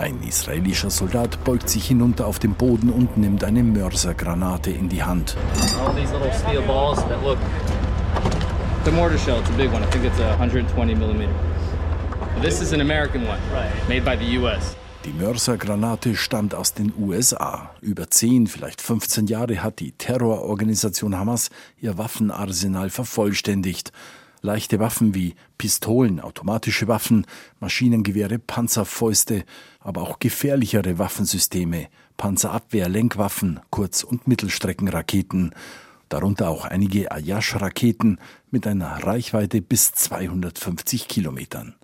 Ein 0.00 0.22
israelischer 0.26 0.88
Soldat 0.88 1.44
beugt 1.44 1.68
sich 1.68 1.86
hinunter 1.86 2.26
auf 2.26 2.38
den 2.38 2.54
Boden 2.54 2.88
und 2.88 3.18
nimmt 3.18 3.44
eine 3.44 3.62
Mörsergranate 3.62 4.70
in 4.70 4.88
die 4.88 5.02
Hand. 5.02 5.36
The 8.82 8.90
mortar 8.92 9.18
shell, 9.18 9.38
it's 9.38 9.50
a 9.50 9.52
big 9.58 9.70
one. 9.70 9.82
I 9.84 9.90
think 9.90 10.06
it's 10.06 10.18
a 10.18 10.30
120 10.38 10.94
millimeter. 10.94 11.30
This 12.40 12.62
is 12.62 12.72
an 12.72 12.80
American 12.80 13.26
one, 13.28 13.38
made 13.90 14.00
by 14.00 14.16
the 14.16 14.38
US. 14.38 14.74
Die 15.04 15.12
Mörsergranate 15.12 16.16
stammt 16.16 16.54
aus 16.54 16.72
den 16.72 16.94
USA. 16.98 17.70
Über 17.82 18.08
10, 18.08 18.46
vielleicht 18.46 18.80
15 18.80 19.26
Jahre 19.26 19.62
hat 19.62 19.80
die 19.80 19.92
Terrororganisation 19.92 21.14
Hamas 21.14 21.50
ihr 21.78 21.98
Waffenarsenal 21.98 22.88
vervollständigt. 22.88 23.92
Leichte 24.42 24.78
Waffen 24.78 25.14
wie 25.14 25.34
Pistolen, 25.58 26.20
automatische 26.20 26.88
Waffen, 26.88 27.26
Maschinengewehre, 27.60 28.38
Panzerfäuste, 28.38 29.44
aber 29.80 30.02
auch 30.02 30.18
gefährlichere 30.18 30.98
Waffensysteme, 30.98 31.88
Panzerabwehr, 32.16 32.88
Lenkwaffen, 32.88 33.60
Kurz- 33.70 34.02
und 34.02 34.28
Mittelstreckenraketen, 34.28 35.54
darunter 36.08 36.48
auch 36.48 36.64
einige 36.64 37.12
Ayash-Raketen 37.12 38.18
mit 38.50 38.66
einer 38.66 39.04
Reichweite 39.04 39.62
bis 39.62 39.92
250 39.92 41.08
Kilometern. 41.08 41.74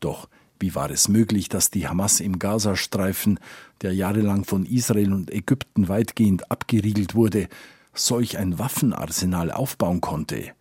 Doch 0.00 0.28
wie 0.58 0.74
war 0.74 0.90
es 0.90 1.08
möglich, 1.08 1.48
dass 1.48 1.70
die 1.70 1.86
Hamas 1.86 2.20
im 2.20 2.38
Gazastreifen, 2.38 3.38
der 3.82 3.94
jahrelang 3.94 4.44
von 4.44 4.64
Israel 4.64 5.12
und 5.12 5.30
Ägypten 5.30 5.88
weitgehend 5.88 6.50
abgeriegelt 6.50 7.14
wurde, 7.14 7.48
solch 7.92 8.38
ein 8.38 8.58
Waffenarsenal 8.58 9.50
aufbauen 9.50 10.00
konnte? 10.00 10.52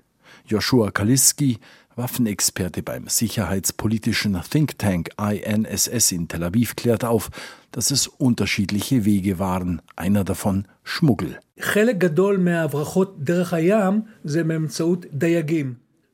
Joshua 0.47 0.91
Kaliski, 0.91 1.59
Waffenexperte 1.95 2.83
beim 2.83 3.07
sicherheitspolitischen 3.07 4.37
Think 4.49 4.77
Tank 4.77 5.09
INSS 5.17 6.11
in 6.11 6.27
Tel 6.27 6.43
Aviv, 6.43 6.75
klärt 6.75 7.05
auf, 7.05 7.29
dass 7.71 7.91
es 7.91 8.07
unterschiedliche 8.07 9.05
Wege 9.05 9.39
waren, 9.39 9.81
einer 9.95 10.23
davon 10.23 10.67
Schmuggel. 10.83 11.39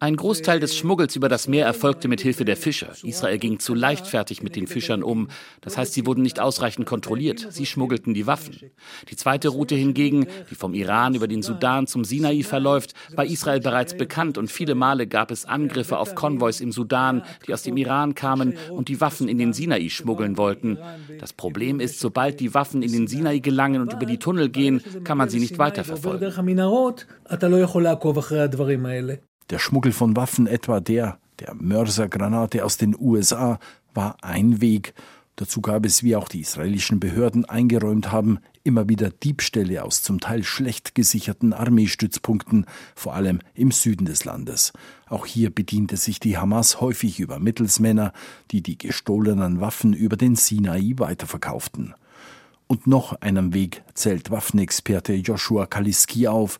Ein 0.04 0.16
Großteil 0.16 0.60
des 0.60 0.76
Schmuggels 0.76 1.16
über 1.16 1.30
das 1.30 1.48
Meer 1.48 1.68
erfolgte 1.68 2.08
mit 2.08 2.22
Hilfe 2.22 2.44
der 2.44 2.58
Fischer. 2.58 2.88
Israel 3.04 3.38
ging 3.38 3.60
zu 3.60 3.76
leichtfertig 3.76 4.42
mit 4.42 4.56
den 4.56 4.66
Fischern 4.66 5.04
um. 5.04 5.28
Das 5.62 5.78
heißt, 5.78 5.94
sie 5.94 6.08
wurden 6.08 6.24
nicht 6.24 6.40
ausreichend 6.40 6.88
kontrolliert. 6.88 7.46
Sie 7.52 7.68
schmuggelten 7.68 8.16
die 8.16 8.26
Waffen. 8.26 8.72
Die 9.12 9.16
zweite 9.16 9.50
Route 9.50 9.76
hingegen, 9.76 10.26
die 10.50 10.56
vom 10.56 10.74
Iran 10.74 11.14
über 11.14 11.28
den 11.28 11.44
Sudan 11.44 11.86
zum 11.86 12.04
Sinai 12.04 12.42
verläuft, 12.42 12.96
war 13.16 13.26
Israel 13.26 13.60
bereits 13.60 13.96
bekannt 13.96 14.40
und 14.40 14.50
viele 14.50 14.74
Male 14.74 15.06
gab 15.06 15.30
es 15.30 15.46
Angriffe 15.46 16.00
auf 16.00 16.16
Konvois 16.16 16.62
im 16.62 16.72
Sudan, 16.72 17.22
die 17.46 17.54
aus 17.54 17.62
dem 17.62 17.78
Iran 17.78 18.16
kamen 18.16 18.58
und 18.72 18.90
die 18.90 19.02
Waffen 19.02 19.28
in 19.28 19.38
den 19.38 19.54
Sinai 19.54 19.88
schmuggeln 19.90 20.36
wollten. 20.36 20.80
Das 21.20 21.32
Problem 21.32 21.80
ist, 21.80 22.00
sobald 22.00 22.40
die 22.40 22.56
Waffen 22.56 22.82
in 22.82 22.92
den 22.92 23.06
Sinai 23.06 23.38
gelangen 23.38 23.84
und 23.84 23.94
über 23.94 24.08
die 24.08 24.18
Tunnel 24.18 24.50
gehen, 24.50 24.82
kann 25.04 25.20
man 25.20 25.30
sie 25.30 25.40
nicht 25.40 25.60
weiterverfolgen. 25.60 26.22
Der 29.52 29.60
Schmuggel 29.60 29.92
von 29.92 30.16
Waffen, 30.16 30.48
etwa 30.48 30.80
der 30.80 31.20
der 31.42 31.56
Mörsergranate 31.56 32.64
aus 32.64 32.78
den 32.78 32.96
USA, 32.98 33.60
war 33.94 34.16
ein 34.22 34.62
Weg. 34.62 34.94
Dazu 35.36 35.62
gab 35.62 35.86
es, 35.86 36.04
wie 36.04 36.16
auch 36.16 36.30
die 36.30 36.42
israelischen 36.42 37.00
Behörden 37.00 37.46
eingeräumt 37.46 38.12
haben, 38.12 38.40
immer 38.64 38.88
wieder 38.88 39.10
Diebstähle 39.10 39.84
aus 39.84 40.04
zum 40.04 40.20
Teil 40.20 40.44
schlecht 40.44 40.94
gesicherten 40.94 41.52
Armeestützpunkten, 41.52 42.66
vor 42.96 43.16
allem 43.16 43.40
im 43.56 43.72
Süden 43.72 44.06
des 44.06 44.24
Landes. 44.24 44.72
Auch 45.10 45.26
hier 45.26 45.50
bediente 45.50 45.98
sich 45.98 46.20
die 46.20 46.38
Hamas 46.38 46.80
häufig 46.80 47.20
über 47.20 47.40
Mittelsmänner, 47.40 48.14
die 48.52 48.62
die 48.62 48.78
gestohlenen 48.78 49.60
Waffen 49.62 49.94
über 49.94 50.16
den 50.16 50.36
Sinai 50.36 50.94
weiterverkauften. 50.98 51.96
Und 52.68 52.88
noch 52.88 53.20
einem 53.22 53.54
Weg 53.54 53.84
zählt 53.96 54.32
Waffenexperte 54.32 55.14
Joshua 55.14 55.66
Kaliski 55.66 56.28
auf. 56.28 56.60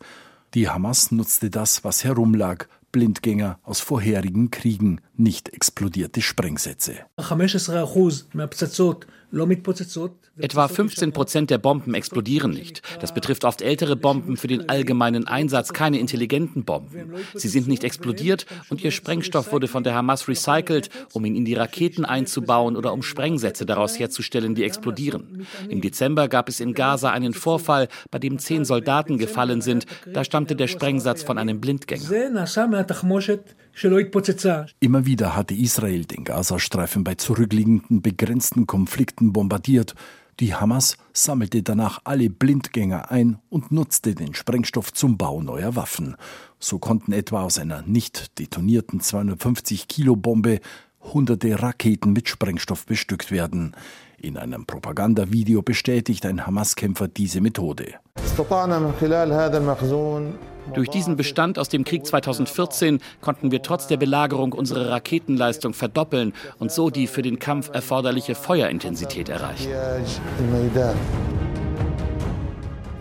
Die 0.54 0.68
Hamas 0.68 1.12
nutzte 1.12 1.48
das, 1.50 1.84
was 1.84 2.04
herumlag, 2.04 2.66
Blindgänger 2.92 3.58
aus 3.62 3.80
vorherigen 3.80 4.50
Kriegen, 4.50 5.00
nicht 5.16 5.48
explodierte 5.48 6.20
Sprengsätze. 6.20 6.94
Etwa 10.38 10.68
15 10.68 11.12
Prozent 11.12 11.50
der 11.50 11.58
Bomben 11.58 11.94
explodieren 11.94 12.50
nicht. 12.50 12.82
Das 13.00 13.14
betrifft 13.14 13.44
oft 13.44 13.62
ältere 13.62 13.96
Bomben 13.96 14.36
für 14.36 14.46
den 14.46 14.68
allgemeinen 14.68 15.26
Einsatz, 15.26 15.72
keine 15.72 15.98
intelligenten 15.98 16.64
Bomben. 16.64 17.14
Sie 17.34 17.48
sind 17.48 17.66
nicht 17.66 17.82
explodiert 17.82 18.46
und 18.68 18.84
ihr 18.84 18.90
Sprengstoff 18.90 19.52
wurde 19.52 19.68
von 19.68 19.84
der 19.84 19.94
Hamas 19.94 20.28
recycelt, 20.28 20.90
um 21.12 21.24
ihn 21.24 21.34
in 21.34 21.44
die 21.44 21.54
Raketen 21.54 22.04
einzubauen 22.04 22.76
oder 22.76 22.92
um 22.92 23.02
Sprengsätze 23.02 23.64
daraus 23.66 23.98
herzustellen, 23.98 24.54
die 24.54 24.64
explodieren. 24.64 25.46
Im 25.68 25.80
Dezember 25.80 26.28
gab 26.28 26.48
es 26.48 26.60
in 26.60 26.74
Gaza 26.74 27.10
einen 27.10 27.32
Vorfall, 27.32 27.88
bei 28.10 28.18
dem 28.18 28.38
zehn 28.38 28.64
Soldaten 28.64 29.18
gefallen 29.18 29.62
sind. 29.62 29.86
Da 30.12 30.24
stammte 30.24 30.56
der 30.56 30.66
Sprengsatz 30.68 31.22
von 31.22 31.38
einem 31.38 31.60
Blindgänger. 31.60 32.08
Immer 34.80 35.06
wieder 35.06 35.34
hatte 35.34 35.54
Israel 35.54 36.04
den 36.04 36.24
Gazastreifen 36.24 37.04
bei 37.04 37.14
zurückliegenden 37.14 38.02
begrenzten 38.02 38.66
Konflikten 38.66 39.32
bombardiert. 39.32 39.94
Die 40.40 40.54
Hamas 40.54 40.96
sammelte 41.12 41.62
danach 41.62 42.00
alle 42.04 42.30
Blindgänger 42.30 43.10
ein 43.10 43.38
und 43.48 43.70
nutzte 43.70 44.14
den 44.14 44.34
Sprengstoff 44.34 44.92
zum 44.92 45.18
Bau 45.18 45.42
neuer 45.42 45.76
Waffen. 45.76 46.16
So 46.58 46.78
konnten 46.78 47.12
etwa 47.12 47.42
aus 47.42 47.58
einer 47.58 47.82
nicht 47.82 48.38
detonierten 48.38 49.00
250 49.00 49.88
Kilo 49.88 50.16
Bombe 50.16 50.60
hunderte 51.02 51.62
Raketen 51.62 52.12
mit 52.12 52.28
Sprengstoff 52.28 52.86
bestückt 52.86 53.30
werden. 53.30 53.74
In 54.22 54.36
einem 54.36 54.66
Propagandavideo 54.66 55.62
bestätigt 55.62 56.24
ein 56.26 56.46
Hamas-Kämpfer 56.46 57.08
diese 57.08 57.40
Methode. 57.40 57.94
Durch 60.74 60.88
diesen 60.90 61.16
Bestand 61.16 61.58
aus 61.58 61.68
dem 61.68 61.82
Krieg 61.82 62.06
2014 62.06 63.00
konnten 63.20 63.50
wir 63.50 63.62
trotz 63.62 63.88
der 63.88 63.96
Belagerung 63.96 64.52
unsere 64.52 64.90
Raketenleistung 64.90 65.74
verdoppeln 65.74 66.34
und 66.60 66.70
so 66.70 66.88
die 66.88 67.08
für 67.08 67.22
den 67.22 67.40
Kampf 67.40 67.70
erforderliche 67.74 68.36
Feuerintensität 68.36 69.28
erreichen. 69.28 69.72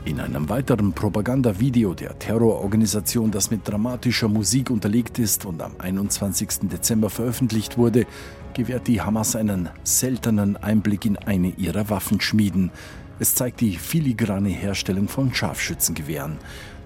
In 0.04 0.20
einem 0.20 0.50
weiteren 0.50 0.92
Propagandavideo 0.94 1.94
der 1.94 2.18
Terrororganisation, 2.18 3.30
das 3.30 3.52
mit 3.52 3.68
dramatischer 3.68 4.28
Musik 4.28 4.72
unterlegt 4.72 5.20
ist 5.20 5.46
und 5.46 5.62
am 5.62 5.74
21. 5.78 6.70
Dezember 6.72 7.12
veröffentlicht 7.12 7.78
wurde, 7.78 8.08
gewährt 8.54 8.88
die 8.88 9.02
Hamas 9.02 9.36
einen 9.36 9.70
seltenen 9.84 10.58
Einblick 10.58 11.06
in 11.06 11.18
eine 11.18 11.50
ihrer 11.50 11.90
Waffenschmieden. 11.90 12.72
Es 13.20 13.36
zeigt 13.36 13.62
die 13.62 13.76
filigrane 13.76 14.50
Herstellung 14.50 15.08
von 15.08 15.34
Scharfschützengewehren. 15.34 16.38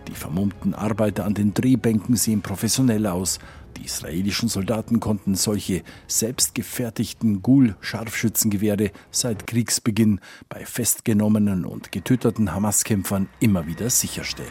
Die 0.07 0.15
vermummten 0.15 0.74
Arbeiter 0.74 1.25
an 1.25 1.34
den 1.34 1.53
Drehbänken 1.53 2.15
sehen 2.15 2.41
professionell 2.41 3.07
aus. 3.07 3.39
Die 3.77 3.86
israelischen 3.86 4.48
Soldaten 4.48 5.00
konnten 5.00 5.36
solche 5.36 5.84
selbstgefertigten 6.07 7.41
Gul-Scharfschützengewehre 7.41 8.91
seit 9.12 9.48
Kriegsbeginn 9.48 10.19
bei 10.48 10.65
festgenommenen 10.65 11.65
und 11.65 11.91
getöteten 11.91 12.53
Hamas-Kämpfern 12.53 13.27
immer 13.39 13.67
wieder 13.67 13.89
sicherstellen. 13.89 14.50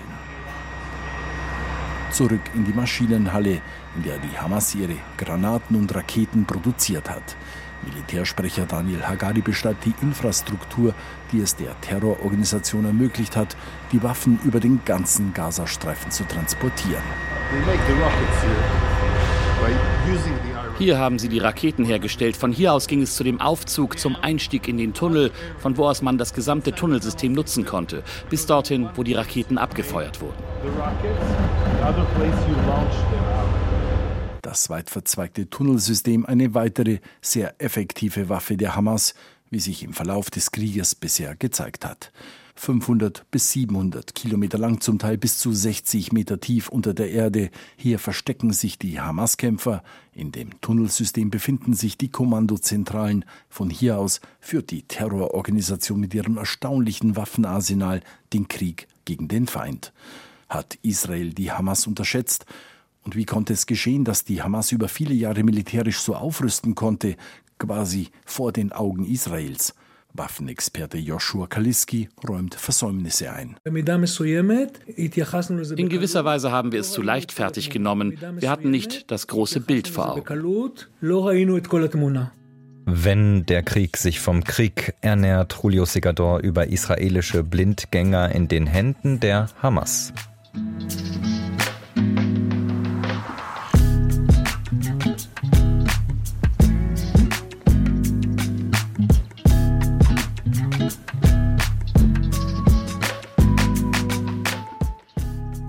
Zurück 2.11 2.42
in 2.54 2.64
die 2.64 2.73
Maschinenhalle, 2.73 3.61
in 3.96 4.02
der 4.02 4.18
die 4.18 4.38
Hamas 4.38 4.74
ihre 4.74 4.96
Granaten 5.16 5.76
und 5.76 5.94
Raketen 5.94 6.44
produziert 6.44 7.08
hat. 7.10 7.36
Militärsprecher 7.84 8.66
Daniel 8.66 9.02
Hagari 9.02 9.40
beschreibt 9.40 9.84
die 9.84 9.94
Infrastruktur, 10.00 10.94
die 11.32 11.40
es 11.40 11.56
der 11.56 11.78
Terrororganisation 11.80 12.84
ermöglicht 12.84 13.36
hat, 13.36 13.56
die 13.92 14.02
Waffen 14.02 14.38
über 14.44 14.60
den 14.60 14.80
ganzen 14.84 15.34
Gazastreifen 15.34 16.10
zu 16.10 16.24
transportieren. 16.24 17.02
Hier 20.78 20.98
haben 20.98 21.18
sie 21.18 21.28
die 21.28 21.38
Raketen 21.38 21.84
hergestellt. 21.84 22.36
Von 22.36 22.52
hier 22.52 22.72
aus 22.72 22.88
ging 22.88 23.00
es 23.00 23.14
zu 23.14 23.22
dem 23.22 23.40
Aufzug 23.40 23.98
zum 23.98 24.16
Einstieg 24.16 24.66
in 24.66 24.76
den 24.76 24.92
Tunnel, 24.92 25.30
von 25.58 25.76
wo 25.76 25.86
aus 25.86 26.02
man 26.02 26.18
das 26.18 26.34
gesamte 26.34 26.72
Tunnelsystem 26.72 27.32
nutzen 27.32 27.64
konnte, 27.64 28.02
bis 28.28 28.46
dorthin, 28.46 28.88
wo 28.96 29.04
die 29.04 29.14
Raketen 29.14 29.56
abgefeuert 29.56 30.20
wurden. 30.20 30.34
Das 34.44 34.68
weit 34.68 34.90
verzweigte 34.90 35.48
Tunnelsystem 35.48 36.26
eine 36.26 36.52
weitere 36.52 36.98
sehr 37.22 37.54
effektive 37.62 38.28
Waffe 38.28 38.58
der 38.58 38.76
Hamas, 38.76 39.14
wie 39.48 39.58
sich 39.58 39.82
im 39.82 39.94
Verlauf 39.94 40.28
des 40.28 40.50
Krieges 40.50 40.94
bisher 40.94 41.34
gezeigt 41.34 41.86
hat. 41.86 42.12
500 42.54 43.24
bis 43.30 43.52
700 43.52 44.14
Kilometer 44.14 44.58
lang, 44.58 44.82
zum 44.82 44.98
Teil 44.98 45.16
bis 45.16 45.38
zu 45.38 45.50
60 45.50 46.12
Meter 46.12 46.40
tief 46.40 46.68
unter 46.68 46.92
der 46.92 47.10
Erde. 47.10 47.48
Hier 47.78 47.98
verstecken 47.98 48.52
sich 48.52 48.78
die 48.78 49.00
Hamas-Kämpfer. 49.00 49.82
In 50.12 50.30
dem 50.30 50.60
Tunnelsystem 50.60 51.30
befinden 51.30 51.72
sich 51.72 51.96
die 51.96 52.10
Kommandozentralen. 52.10 53.24
Von 53.48 53.70
hier 53.70 53.96
aus 53.96 54.20
führt 54.40 54.70
die 54.70 54.82
Terrororganisation 54.82 55.98
mit 55.98 56.12
ihrem 56.12 56.36
erstaunlichen 56.36 57.16
Waffenarsenal 57.16 58.02
den 58.34 58.46
Krieg 58.48 58.88
gegen 59.06 59.26
den 59.26 59.46
Feind. 59.46 59.94
Hat 60.50 60.78
Israel 60.82 61.32
die 61.32 61.50
Hamas 61.50 61.86
unterschätzt? 61.86 62.44
Und 63.04 63.16
wie 63.16 63.26
konnte 63.26 63.52
es 63.52 63.66
geschehen, 63.66 64.04
dass 64.04 64.25
die 64.25 64.42
Hamas 64.42 64.73
über 64.73 64.88
viele 64.88 65.14
Jahre 65.14 65.44
militärisch 65.44 65.99
so 65.99 66.14
aufrüsten 66.14 66.75
konnte, 66.75 67.16
quasi 67.58 68.08
vor 68.25 68.52
den 68.52 68.73
Augen 68.73 69.04
Israels? 69.04 69.75
Waffenexperte 70.16 70.96
Joshua 70.96 71.49
Kaliski 71.49 72.08
räumt 72.28 72.54
Versäumnisse 72.54 73.32
ein. 73.32 73.56
In 73.64 73.75
gewisser 75.88 76.25
Weise 76.25 76.52
haben 76.52 76.70
wir 76.70 76.80
es 76.80 76.92
zu 76.92 77.02
leichtfertig 77.02 77.68
genommen. 77.70 78.16
Wir 78.38 78.49
hatten 78.49 78.70
nicht 78.70 79.11
das 79.11 79.26
große 79.26 79.61
Bild 79.61 79.88
vor 79.88 80.12
Augen. 80.12 80.23
Wenn 82.87 83.46
der 83.46 83.62
Krieg 83.62 83.96
sich 83.96 84.20
vom 84.20 84.44
Krieg 84.44 84.94
ernährt, 85.00 85.58
Julio 85.62 85.84
Segador 85.84 86.40
über 86.40 86.68
israelische 86.68 87.42
Blindgänger 87.42 88.32
in 88.32 88.46
den 88.46 88.66
Händen 88.66 89.18
der 89.18 89.49
Hamas. 89.61 90.12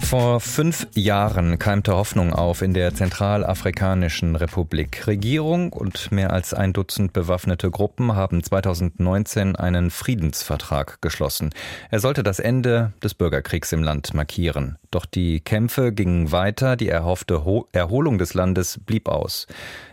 Vor 0.06 0.40
fünf 0.40 0.86
Jahren 0.94 1.58
keimte 1.58 1.96
Hoffnung 1.96 2.32
auf 2.32 2.62
in 2.62 2.76
der 2.76 2.94
Zentralafrikanischen 2.94 4.36
Republik. 4.36 5.08
Regierung 5.08 5.74
und 5.74 6.12
mehr 6.12 6.32
als 6.32 6.54
ein 6.54 6.74
Dutzend 6.74 7.12
bewaffnete 7.12 7.72
Gruppen 7.72 8.16
haben 8.16 8.44
2019 8.44 9.56
einen 9.56 9.90
Friedensvertrag 9.90 11.02
geschlossen. 11.02 11.50
Er 11.90 12.00
sollte 12.00 12.22
das 12.22 12.38
Ende 12.38 12.94
des 13.04 13.16
Bürgerkriegs 13.16 13.74
im 13.74 13.82
Land 13.82 14.14
markieren. 14.14 14.78
Doch 14.96 15.06
die 15.06 15.42
Kämpfe 15.42 15.92
gingen 15.92 16.32
weiter, 16.32 16.78
die 16.78 16.88
erhoffte 16.88 17.44
Erholung 17.74 18.18
des 18.18 18.34
Landes 18.34 18.80
blieb 18.86 19.10
aus. 19.10 19.46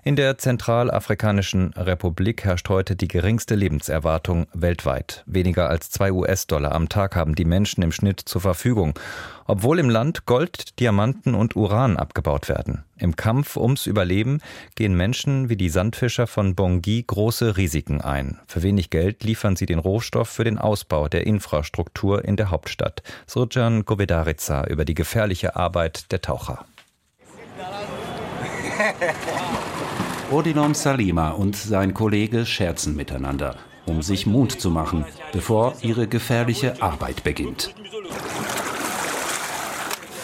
In 0.04 0.14
der 0.14 0.38
Zentralafrikanischen 0.38 1.72
Republik 1.72 2.44
herrscht 2.44 2.68
heute 2.68 2.94
die 2.94 3.08
geringste 3.08 3.56
Lebenserwartung 3.56 4.46
weltweit. 4.52 5.24
Weniger 5.26 5.68
als 5.68 5.90
zwei 5.90 6.12
US-Dollar 6.12 6.70
am 6.70 6.88
Tag 6.88 7.16
haben 7.16 7.34
die 7.34 7.44
Menschen 7.44 7.82
im 7.82 7.90
Schnitt 7.90 8.20
zur 8.20 8.42
Verfügung 8.42 8.96
obwohl 9.46 9.78
im 9.78 9.90
Land 9.90 10.26
Gold, 10.26 10.78
Diamanten 10.80 11.34
und 11.34 11.56
Uran 11.56 11.96
abgebaut 11.96 12.48
werden. 12.48 12.84
Im 13.02 13.16
Kampf 13.16 13.56
ums 13.56 13.86
Überleben 13.86 14.40
gehen 14.76 14.96
Menschen 14.96 15.48
wie 15.48 15.56
die 15.56 15.70
Sandfischer 15.70 16.28
von 16.28 16.54
Bongui 16.54 17.02
große 17.04 17.56
Risiken 17.56 18.00
ein. 18.00 18.38
Für 18.46 18.62
wenig 18.62 18.90
Geld 18.90 19.24
liefern 19.24 19.56
sie 19.56 19.66
den 19.66 19.80
Rohstoff 19.80 20.28
für 20.28 20.44
den 20.44 20.56
Ausbau 20.56 21.08
der 21.08 21.26
Infrastruktur 21.26 22.24
in 22.24 22.36
der 22.36 22.52
Hauptstadt. 22.52 23.02
Surjan 23.26 23.84
Govedarica 23.84 24.68
über 24.68 24.84
die 24.84 24.94
gefährliche 24.94 25.56
Arbeit 25.56 26.12
der 26.12 26.20
Taucher. 26.20 26.64
Odilon 30.30 30.74
Salima 30.74 31.30
und 31.30 31.56
sein 31.56 31.94
Kollege 31.94 32.46
scherzen 32.46 32.94
miteinander, 32.94 33.56
um 33.84 34.02
sich 34.02 34.26
Mut 34.26 34.52
zu 34.52 34.70
machen, 34.70 35.04
bevor 35.32 35.74
ihre 35.82 36.06
gefährliche 36.06 36.80
Arbeit 36.80 37.24
beginnt. 37.24 37.74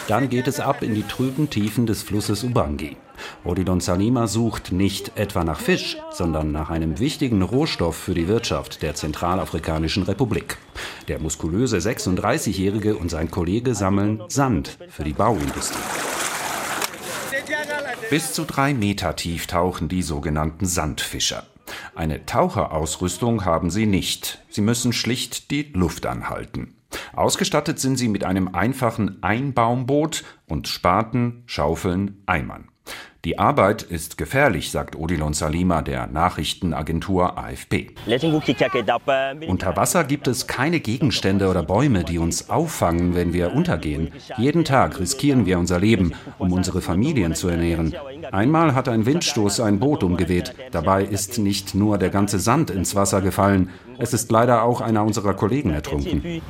Dann 0.09 0.31
geht 0.31 0.49
es 0.49 0.59
ab 0.59 0.83
in 0.83 0.95
die 0.95 1.03
trüben 1.03 1.51
Tiefen 1.51 1.85
des 1.85 2.03
Flusses 2.03 2.43
Ubangi. 2.43 2.97
Odilon 3.45 3.81
Salima 3.81 4.27
sucht 4.27 4.73
nicht 4.73 5.13
etwa 5.19 5.45
nach 5.45 5.61
Fisch, 5.61 5.99
sondern 6.11 6.51
nach 6.51 6.71
einem 6.71 6.99
wichtigen 6.99 7.43
Rohstoff 7.43 7.95
für 7.95 8.15
die 8.15 8.27
Wirtschaft 8.27 8.81
der 8.81 8.95
Zentralafrikanischen 8.95 10.05
Republik. 10.05 10.57
Der 11.09 11.19
muskulöse 11.19 11.77
36-Jährige 11.77 12.97
und 12.97 13.11
sein 13.11 13.31
Kollege 13.31 13.75
sammeln 13.75 14.23
Sand 14.29 14.79
für 14.89 15.05
die 15.05 15.13
Bauindustrie. 15.13 15.77
Bis 18.09 18.33
zu 18.33 18.47
drei 18.47 18.73
Meter 18.73 19.15
tief 19.15 19.47
tauchen 19.47 19.89
die 19.89 20.03
sogenannten 20.03 20.65
Sandfischer. 20.65 21.45
Eine 21.95 22.25
Taucherausrüstung 22.25 23.45
haben 23.45 23.69
sie 23.69 23.85
nicht. 23.85 24.43
Sie 24.49 24.63
müssen 24.63 24.95
schlicht 24.95 25.51
die 25.51 25.71
Luft 25.75 26.07
anhalten. 26.07 26.78
Ausgestattet 27.15 27.79
sind 27.79 27.97
sie 27.97 28.09
mit 28.09 28.25
einem 28.25 28.49
einfachen 28.55 29.23
Einbaumboot 29.23 30.25
und 30.47 30.69
Spaten, 30.69 31.43
Schaufeln, 31.47 32.23
Eimern. 32.27 32.69
Die 33.25 33.39
Arbeit 33.39 33.83
ist 33.83 34.17
gefährlich, 34.17 34.71
sagt 34.71 34.97
Odilon 34.97 35.35
Salima 35.35 35.83
der 35.83 36.07
Nachrichtenagentur 36.07 37.37
AFP. 37.37 37.91
Unter 39.49 39.77
Wasser 39.77 40.05
gibt 40.05 40.29
es 40.29 40.47
keine 40.47 40.79
Gegenstände 40.79 41.49
oder 41.49 41.65
Bäume, 41.65 42.05
die 42.05 42.19
uns 42.19 42.49
auffangen, 42.49 43.17
wenn 43.17 43.33
wir 43.33 43.53
untergehen. 43.53 44.13
Jeden 44.37 44.65
Tag 44.65 45.01
riskieren 45.01 45.47
wir 45.47 45.59
unser 45.59 45.81
Leben, 45.81 46.13
um 46.39 46.53
unsere 46.53 46.81
Familien 46.81 47.35
zu 47.35 47.49
ernähren. 47.49 47.95
Einmal 48.31 48.75
hat 48.75 48.89
ein 48.89 49.05
Windstoß 49.05 49.61
ein 49.61 49.81
Boot 49.81 50.05
umgeweht. 50.05 50.55
Dabei 50.71 51.03
ist 51.03 51.39
nicht 51.39 51.75
nur 51.75 51.99
der 51.99 52.11
ganze 52.11 52.39
Sand 52.39 52.71
ins 52.71 52.95
Wasser 52.95 53.21
gefallen, 53.21 53.71
es 53.99 54.13
ist 54.13 54.31
leider 54.31 54.63
auch 54.63 54.81
einer 54.81 55.05
unserer 55.05 55.35
Kollegen 55.35 55.71
ertrunken. 55.71 56.43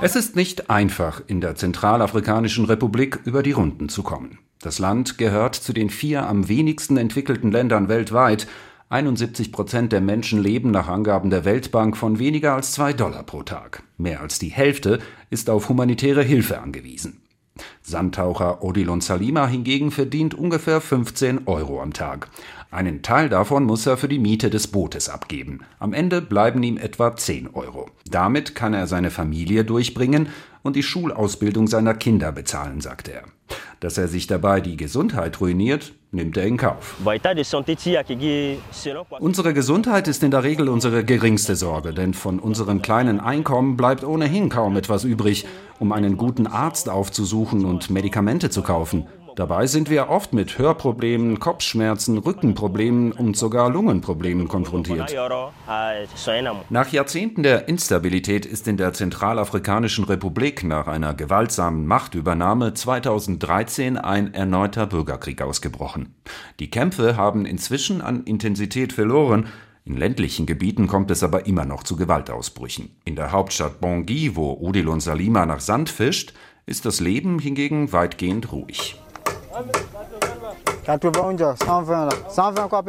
Es 0.00 0.16
ist 0.16 0.36
nicht 0.36 0.70
einfach, 0.70 1.22
in 1.26 1.40
der 1.40 1.54
Zentralafrikanischen 1.54 2.64
Republik 2.64 3.20
über 3.24 3.42
die 3.42 3.52
Runden 3.52 3.88
zu 3.88 4.02
kommen. 4.02 4.38
Das 4.60 4.78
Land 4.78 5.18
gehört 5.18 5.54
zu 5.54 5.72
den 5.72 5.90
vier 5.90 6.26
am 6.26 6.48
wenigsten 6.48 6.96
entwickelten 6.96 7.50
Ländern 7.50 7.88
weltweit. 7.88 8.46
71 8.88 9.52
Prozent 9.52 9.92
der 9.92 10.00
Menschen 10.00 10.42
leben 10.42 10.70
nach 10.70 10.88
Angaben 10.88 11.30
der 11.30 11.44
Weltbank 11.44 11.96
von 11.96 12.18
weniger 12.18 12.54
als 12.54 12.72
zwei 12.72 12.92
Dollar 12.92 13.24
pro 13.24 13.42
Tag. 13.42 13.82
Mehr 13.96 14.20
als 14.20 14.38
die 14.38 14.48
Hälfte 14.48 15.00
ist 15.28 15.50
auf 15.50 15.68
humanitäre 15.68 16.22
Hilfe 16.22 16.60
angewiesen. 16.60 17.22
Sandtaucher 17.88 18.64
Odilon 18.64 19.00
Salima 19.00 19.46
hingegen 19.46 19.92
verdient 19.92 20.34
ungefähr 20.34 20.80
15 20.80 21.46
Euro 21.46 21.80
am 21.80 21.92
Tag. 21.92 22.28
Einen 22.72 23.02
Teil 23.02 23.28
davon 23.28 23.62
muss 23.62 23.86
er 23.86 23.96
für 23.96 24.08
die 24.08 24.18
Miete 24.18 24.50
des 24.50 24.66
Bootes 24.66 25.08
abgeben. 25.08 25.60
Am 25.78 25.92
Ende 25.92 26.20
bleiben 26.20 26.64
ihm 26.64 26.78
etwa 26.78 27.14
10 27.14 27.54
Euro. 27.54 27.88
Damit 28.10 28.56
kann 28.56 28.74
er 28.74 28.88
seine 28.88 29.12
Familie 29.12 29.64
durchbringen 29.64 30.30
und 30.64 30.74
die 30.74 30.82
Schulausbildung 30.82 31.68
seiner 31.68 31.94
Kinder 31.94 32.32
bezahlen, 32.32 32.80
sagt 32.80 33.06
er. 33.06 33.22
Dass 33.78 33.98
er 33.98 34.08
sich 34.08 34.26
dabei 34.26 34.60
die 34.60 34.76
Gesundheit 34.76 35.40
ruiniert, 35.40 35.92
nimmt 36.10 36.36
er 36.36 36.46
in 36.46 36.56
Kauf. 36.56 36.96
Unsere 39.20 39.54
Gesundheit 39.54 40.08
ist 40.08 40.22
in 40.22 40.30
der 40.30 40.42
Regel 40.42 40.68
unsere 40.68 41.04
geringste 41.04 41.56
Sorge, 41.56 41.92
denn 41.92 42.14
von 42.14 42.38
unserem 42.38 42.82
kleinen 42.82 43.20
Einkommen 43.20 43.76
bleibt 43.76 44.02
ohnehin 44.02 44.48
kaum 44.48 44.76
etwas 44.76 45.04
übrig, 45.04 45.46
um 45.78 45.92
einen 45.92 46.16
guten 46.16 46.46
Arzt 46.46 46.88
aufzusuchen 46.88 47.64
und 47.64 47.75
Medikamente 47.90 48.50
zu 48.50 48.62
kaufen. 48.62 49.06
Dabei 49.36 49.66
sind 49.66 49.90
wir 49.90 50.08
oft 50.08 50.32
mit 50.32 50.56
Hörproblemen, 50.56 51.38
Kopfschmerzen, 51.38 52.16
Rückenproblemen 52.16 53.12
und 53.12 53.36
sogar 53.36 53.68
Lungenproblemen 53.68 54.48
konfrontiert. 54.48 55.14
Nach 56.70 56.88
Jahrzehnten 56.90 57.42
der 57.42 57.68
Instabilität 57.68 58.46
ist 58.46 58.66
in 58.66 58.78
der 58.78 58.94
Zentralafrikanischen 58.94 60.04
Republik 60.04 60.64
nach 60.64 60.86
einer 60.86 61.12
gewaltsamen 61.12 61.86
Machtübernahme 61.86 62.72
2013 62.72 63.98
ein 63.98 64.32
erneuter 64.32 64.86
Bürgerkrieg 64.86 65.42
ausgebrochen. 65.42 66.14
Die 66.58 66.70
Kämpfe 66.70 67.18
haben 67.18 67.44
inzwischen 67.44 68.00
an 68.00 68.24
Intensität 68.24 68.94
verloren, 68.94 69.48
in 69.84 69.96
ländlichen 69.96 70.46
Gebieten 70.46 70.88
kommt 70.88 71.12
es 71.12 71.22
aber 71.22 71.46
immer 71.46 71.64
noch 71.64 71.84
zu 71.84 71.94
Gewaltausbrüchen. 71.94 72.96
In 73.04 73.14
der 73.14 73.30
Hauptstadt 73.30 73.80
Bangui, 73.80 74.34
wo 74.34 74.54
Odilon 74.54 74.98
Salima 74.98 75.46
nach 75.46 75.60
Sand 75.60 75.90
fischt, 75.90 76.34
ist 76.68 76.84
das 76.84 76.98
Leben 76.98 77.38
hingegen 77.38 77.92
weitgehend 77.92 78.50
ruhig. 78.50 79.00
80 80.84 81.16
120 81.16 81.68
120 81.68 82.68
quoi 82.68 82.82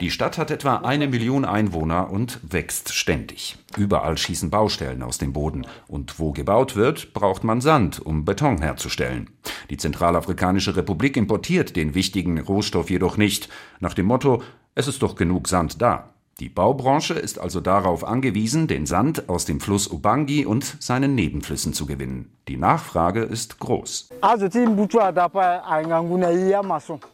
Die 0.00 0.10
Stadt 0.10 0.36
hat 0.36 0.50
etwa 0.50 0.76
eine 0.76 1.08
Million 1.08 1.46
Einwohner 1.46 2.10
und 2.10 2.38
wächst 2.42 2.92
ständig. 2.92 3.56
Überall 3.78 4.18
schießen 4.18 4.50
Baustellen 4.50 5.02
aus 5.02 5.16
dem 5.16 5.32
Boden. 5.32 5.66
Und 5.86 6.18
wo 6.18 6.32
gebaut 6.32 6.76
wird, 6.76 7.14
braucht 7.14 7.44
man 7.44 7.62
Sand, 7.62 7.98
um 8.04 8.26
Beton 8.26 8.60
herzustellen. 8.60 9.30
Die 9.70 9.78
Zentralafrikanische 9.78 10.76
Republik 10.76 11.16
importiert 11.16 11.76
den 11.76 11.94
wichtigen 11.94 12.38
Rohstoff 12.38 12.90
jedoch 12.90 13.16
nicht, 13.16 13.48
nach 13.80 13.94
dem 13.94 14.06
Motto, 14.06 14.42
es 14.74 14.86
ist 14.86 15.02
doch 15.02 15.16
genug 15.16 15.48
Sand 15.48 15.80
da. 15.80 16.10
Die 16.40 16.48
Baubranche 16.48 17.14
ist 17.14 17.40
also 17.40 17.60
darauf 17.60 18.06
angewiesen, 18.06 18.68
den 18.68 18.86
Sand 18.86 19.28
aus 19.28 19.44
dem 19.44 19.58
Fluss 19.58 19.88
Ubangi 19.88 20.46
und 20.46 20.76
seinen 20.78 21.16
Nebenflüssen 21.16 21.72
zu 21.72 21.84
gewinnen. 21.84 22.30
Die 22.46 22.56
Nachfrage 22.56 23.22
ist 23.22 23.58
groß. 23.58 24.08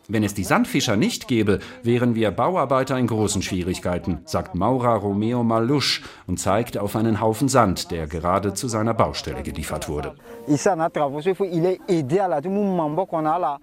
Wenn 0.09 0.25
es 0.25 0.35
die 0.35 0.45
Sandfischer 0.45 0.97
nicht 0.97 1.27
gäbe, 1.27 1.59
wären 1.83 2.15
wir 2.15 2.31
Bauarbeiter 2.31 2.99
in 2.99 3.07
großen 3.07 3.41
Schwierigkeiten, 3.41 4.21
sagt 4.27 4.55
Maura 4.55 4.95
Romeo 4.95 5.43
Malusch 5.43 6.03
und 6.27 6.39
zeigt 6.39 6.77
auf 6.77 6.95
einen 6.95 7.21
Haufen 7.21 7.49
Sand, 7.49 7.91
der 7.91 8.07
gerade 8.07 8.53
zu 8.53 8.69
seiner 8.69 8.93
Baustelle 8.93 9.43
geliefert 9.43 9.89
wurde. 9.89 10.15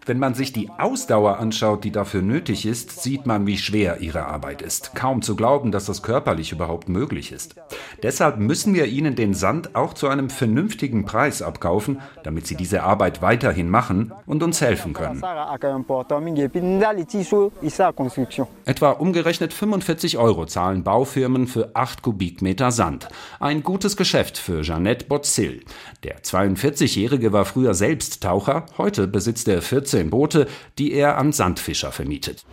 Wenn 0.06 0.20
man 0.20 0.34
sich 0.34 0.54
die 0.54 0.70
Ausdauer 0.80 1.38
anschaut, 1.38 1.84
die 1.84 1.92
dafür 1.92 2.24
nötig 2.24 2.66
ist, 2.66 3.02
sieht 3.04 3.28
man, 3.28 3.46
wie 3.46 3.58
schwer 3.60 4.02
ihre 4.02 4.26
Arbeit 4.26 4.64
ist. 4.64 4.96
Kaum 4.96 5.22
zu 5.22 5.36
glauben, 5.36 5.51
dass 5.52 5.86
das 5.86 6.02
körperlich 6.02 6.52
überhaupt 6.52 6.88
möglich 6.90 7.32
ist. 7.32 7.56
Deshalb 8.02 8.38
müssen 8.38 8.74
wir 8.74 8.86
ihnen 8.86 9.16
den 9.16 9.34
Sand 9.34 9.76
auch 9.76 9.94
zu 9.94 10.08
einem 10.08 10.30
vernünftigen 10.30 11.06
Preis 11.06 11.42
abkaufen, 11.42 12.02
damit 12.24 12.48
sie 12.48 12.56
diese 12.56 12.84
Arbeit 12.84 13.22
weiterhin 13.22 13.70
machen 13.70 14.14
und 14.26 14.44
uns 14.44 14.62
helfen 14.62 14.94
können. 14.94 15.22
Etwa 18.66 18.92
umgerechnet 18.92 19.54
45 19.54 20.18
Euro 20.18 20.46
zahlen 20.46 20.84
Baufirmen 20.84 21.48
für 21.48 21.72
8 21.76 22.02
Kubikmeter 22.02 22.72
Sand. 22.72 23.10
Ein 23.40 23.64
gutes 23.64 23.98
Geschäft 23.98 24.38
für 24.38 24.62
Jeannette 24.62 25.06
Botzil. 25.06 25.64
Der 26.04 26.22
42-Jährige 26.22 27.34
war 27.34 27.46
früher 27.46 27.74
selbst 27.74 28.24
Taucher, 28.24 28.66
heute 28.78 29.08
besitzt 29.08 29.48
er 29.48 29.62
14 29.62 30.10
Boote, 30.10 30.48
die 30.78 30.94
er 30.94 31.18
an 31.18 31.32
Sandfischer 31.32 31.92
vermietet. 31.92 32.46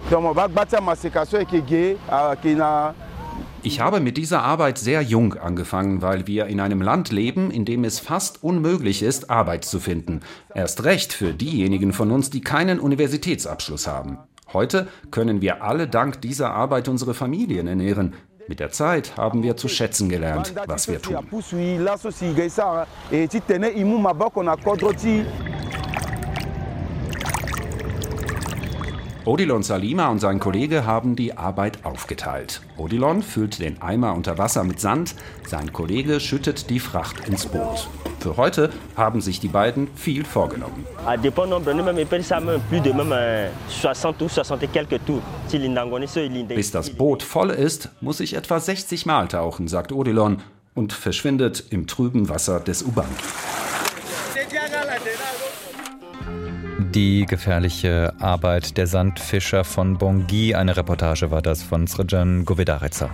Ich 3.62 3.80
habe 3.80 4.00
mit 4.00 4.16
dieser 4.16 4.42
Arbeit 4.42 4.78
sehr 4.78 5.02
jung 5.02 5.34
angefangen, 5.34 6.00
weil 6.00 6.26
wir 6.26 6.46
in 6.46 6.60
einem 6.60 6.80
Land 6.80 7.10
leben, 7.10 7.50
in 7.50 7.64
dem 7.64 7.84
es 7.84 7.98
fast 7.98 8.42
unmöglich 8.42 9.02
ist, 9.02 9.30
Arbeit 9.30 9.64
zu 9.64 9.80
finden. 9.80 10.20
Erst 10.54 10.84
recht 10.84 11.12
für 11.12 11.32
diejenigen 11.32 11.92
von 11.92 12.10
uns, 12.12 12.30
die 12.30 12.40
keinen 12.40 12.78
Universitätsabschluss 12.78 13.86
haben. 13.86 14.18
Heute 14.52 14.86
können 15.10 15.40
wir 15.40 15.62
alle 15.62 15.88
dank 15.88 16.20
dieser 16.22 16.52
Arbeit 16.52 16.88
unsere 16.88 17.14
Familien 17.14 17.66
ernähren. 17.66 18.14
Mit 18.46 18.60
der 18.60 18.70
Zeit 18.70 19.16
haben 19.16 19.42
wir 19.42 19.56
zu 19.56 19.68
schätzen 19.68 20.08
gelernt, 20.08 20.54
was 20.66 20.88
wir 20.88 21.02
tun. 21.02 21.18
Odilon 29.28 29.62
Salima 29.62 30.08
und 30.08 30.20
sein 30.20 30.40
Kollege 30.40 30.86
haben 30.86 31.14
die 31.14 31.36
Arbeit 31.36 31.84
aufgeteilt. 31.84 32.62
Odilon 32.78 33.22
füllt 33.22 33.60
den 33.60 33.82
Eimer 33.82 34.14
unter 34.14 34.38
Wasser 34.38 34.64
mit 34.64 34.80
Sand, 34.80 35.14
sein 35.46 35.70
Kollege 35.70 36.18
schüttet 36.18 36.70
die 36.70 36.80
Fracht 36.80 37.28
ins 37.28 37.44
Boot. 37.44 37.90
Für 38.20 38.38
heute 38.38 38.70
haben 38.96 39.20
sich 39.20 39.38
die 39.38 39.48
beiden 39.48 39.88
viel 39.94 40.24
vorgenommen. 40.24 40.86
Bis 46.56 46.70
das 46.70 46.88
Boot 46.88 47.22
voll 47.22 47.50
ist, 47.50 47.90
muss 48.00 48.20
ich 48.20 48.32
etwa 48.32 48.58
60 48.58 49.04
Mal 49.04 49.28
tauchen, 49.28 49.68
sagt 49.68 49.92
Odilon 49.92 50.38
und 50.74 50.94
verschwindet 50.94 51.64
im 51.68 51.86
trüben 51.86 52.30
Wasser 52.30 52.60
des 52.60 52.82
Ubangi. 52.82 53.12
Die 56.94 57.26
gefährliche 57.26 58.14
Arbeit 58.18 58.78
der 58.78 58.86
Sandfischer 58.86 59.64
von 59.64 59.98
Bongi. 59.98 60.54
Eine 60.54 60.76
Reportage 60.76 61.30
war 61.30 61.42
das 61.42 61.62
von 61.62 61.86
Srejan 61.86 62.46
Govedarica. 62.46 63.10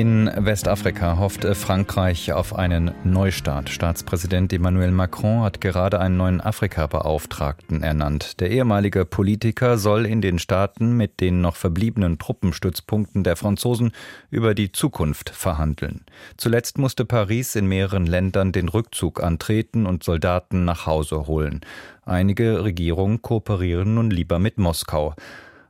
In 0.00 0.30
Westafrika 0.34 1.18
hofft 1.18 1.44
Frankreich 1.44 2.32
auf 2.32 2.56
einen 2.56 2.92
Neustart. 3.04 3.68
Staatspräsident 3.68 4.50
Emmanuel 4.50 4.92
Macron 4.92 5.42
hat 5.42 5.60
gerade 5.60 6.00
einen 6.00 6.16
neuen 6.16 6.40
Afrika-Beauftragten 6.40 7.82
ernannt. 7.82 8.40
Der 8.40 8.50
ehemalige 8.50 9.04
Politiker 9.04 9.76
soll 9.76 10.06
in 10.06 10.22
den 10.22 10.38
Staaten 10.38 10.96
mit 10.96 11.20
den 11.20 11.42
noch 11.42 11.56
verbliebenen 11.56 12.18
Truppenstützpunkten 12.18 13.24
der 13.24 13.36
Franzosen 13.36 13.92
über 14.30 14.54
die 14.54 14.72
Zukunft 14.72 15.28
verhandeln. 15.28 16.06
Zuletzt 16.38 16.78
musste 16.78 17.04
Paris 17.04 17.54
in 17.54 17.66
mehreren 17.66 18.06
Ländern 18.06 18.52
den 18.52 18.70
Rückzug 18.70 19.22
antreten 19.22 19.84
und 19.84 20.02
Soldaten 20.02 20.64
nach 20.64 20.86
Hause 20.86 21.26
holen. 21.26 21.60
Einige 22.06 22.64
Regierungen 22.64 23.20
kooperieren 23.20 23.96
nun 23.96 24.10
lieber 24.10 24.38
mit 24.38 24.56
Moskau. 24.56 25.14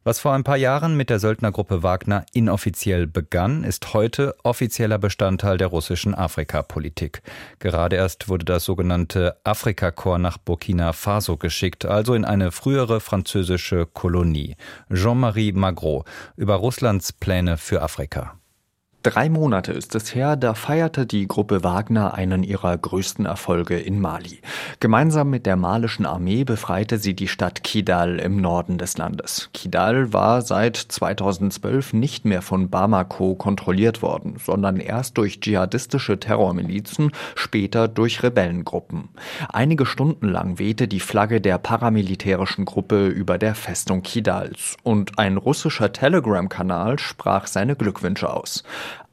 Was 0.03 0.19
vor 0.19 0.33
ein 0.33 0.45
paar 0.45 0.57
Jahren 0.57 0.97
mit 0.97 1.11
der 1.11 1.19
Söldnergruppe 1.19 1.83
Wagner 1.83 2.25
inoffiziell 2.33 3.07
begann, 3.07 3.65
ist 3.65 3.93
heute 3.93 4.35
offizieller 4.45 4.97
Bestandteil 4.97 5.59
der 5.59 5.67
russischen 5.67 6.15
Afrikapolitik. 6.15 7.21
Gerade 7.59 7.97
erst 7.97 8.31
wurde 8.31 8.47
das 8.47 8.65
sogenannte 8.65 9.37
Afrikakorps 9.45 10.23
nach 10.23 10.39
Burkina 10.39 10.95
Faso 10.95 11.37
geschickt, 11.37 11.85
also 11.85 12.15
in 12.15 12.25
eine 12.25 12.51
frühere 12.51 13.01
französische 13.01 13.85
Kolonie. 13.85 14.57
Jean-Marie 14.91 15.53
Magro 15.53 16.07
über 16.35 16.55
Russlands 16.55 17.13
Pläne 17.13 17.59
für 17.59 17.83
Afrika. 17.83 18.40
Drei 19.03 19.31
Monate 19.31 19.73
ist 19.73 19.95
es 19.95 20.15
her, 20.15 20.37
da 20.37 20.53
feierte 20.53 21.07
die 21.07 21.27
Gruppe 21.27 21.65
Wagner 21.65 22.13
einen 22.13 22.43
ihrer 22.43 22.77
größten 22.77 23.25
Erfolge 23.25 23.79
in 23.79 23.99
Mali. 23.99 24.43
Gemeinsam 24.79 25.31
mit 25.31 25.47
der 25.47 25.57
malischen 25.57 26.05
Armee 26.05 26.45
befreite 26.45 26.99
sie 26.99 27.15
die 27.15 27.27
Stadt 27.27 27.65
Kidal 27.65 28.19
im 28.19 28.43
Norden 28.43 28.77
des 28.77 28.99
Landes. 28.99 29.49
Kidal 29.55 30.13
war 30.13 30.43
seit 30.43 30.77
2012 30.77 31.95
nicht 31.95 32.27
mehr 32.27 32.43
von 32.43 32.69
Bamako 32.69 33.37
kontrolliert 33.37 34.03
worden, 34.03 34.37
sondern 34.45 34.77
erst 34.77 35.17
durch 35.17 35.41
dschihadistische 35.41 36.21
Terrormilizen, 36.21 37.11
später 37.37 37.89
durch 37.89 38.23
Rebellengruppen. 38.23 39.09
Einige 39.49 39.87
Stunden 39.87 40.29
lang 40.29 40.59
wehte 40.59 40.89
die 40.89 41.01
Flagge 41.01 41.41
der 41.41 41.57
paramilitärischen 41.57 42.67
Gruppe 42.67 43.07
über 43.07 43.39
der 43.39 43.55
Festung 43.55 44.03
Kidals 44.03 44.77
und 44.83 45.19
ein 45.19 45.39
russischer 45.39 45.91
Telegram-Kanal 45.91 46.99
sprach 46.99 47.47
seine 47.47 47.77
Glückwünsche 47.77 48.31
aus 48.31 48.63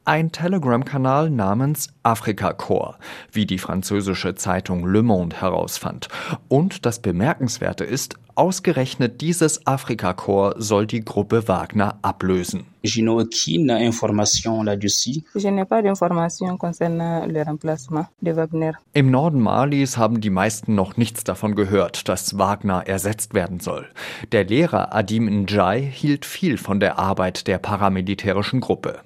ein 0.08 0.32
Telegram-Kanal 0.32 1.30
namens 1.30 1.90
Afrika 2.02 2.54
Corps, 2.54 2.98
wie 3.32 3.46
die 3.46 3.58
französische 3.58 4.36
Zeitung 4.36 4.86
Le 4.86 5.04
Monde 5.04 5.36
herausfand. 5.42 6.08
Und 6.48 6.86
das 6.86 7.02
Bemerkenswerte 7.02 7.84
ist, 7.84 8.16
ausgerechnet 8.36 9.20
dieses 9.20 9.68
Afrika 9.68 10.14
Corps 10.14 10.56
soll 10.58 10.88
die 10.88 11.04
Gruppe 11.04 11.50
Wagner 11.50 12.00
ablösen. 12.04 12.68
Je 12.84 13.02
n'ai 13.02 13.10
aucune 13.10 13.70
information 13.70 14.64
là-dessus. 14.64 15.24
Je 15.36 15.50
n'ai 15.50 15.66
pas 15.66 15.82
d'information 15.82 16.58
concernant 16.58 17.26
le 17.26 17.42
remplacement 17.42 18.08
de 18.22 18.34
Wagner. 18.34 18.74
Im 18.94 19.12
Norden 19.12 19.42
Malis 19.42 19.98
haben 19.98 20.22
die 20.22 20.30
meisten 20.30 20.74
noch 20.74 20.96
nichts 20.96 21.26
davon 21.26 21.56
gehört, 21.56 22.08
dass 22.08 22.38
Wagner 22.38 22.88
ersetzt 22.88 23.34
werden 23.34 23.60
soll. 23.60 23.88
Der 24.32 24.46
Lehrer 24.46 24.96
Adim 24.96 25.26
Njai 25.26 25.82
hielt 25.82 26.26
viel 26.26 26.58
von 26.58 26.80
der 26.80 26.98
Arbeit 26.98 27.48
der 27.48 27.58
paramilitärischen 27.58 28.62
Gruppe. 28.62 29.02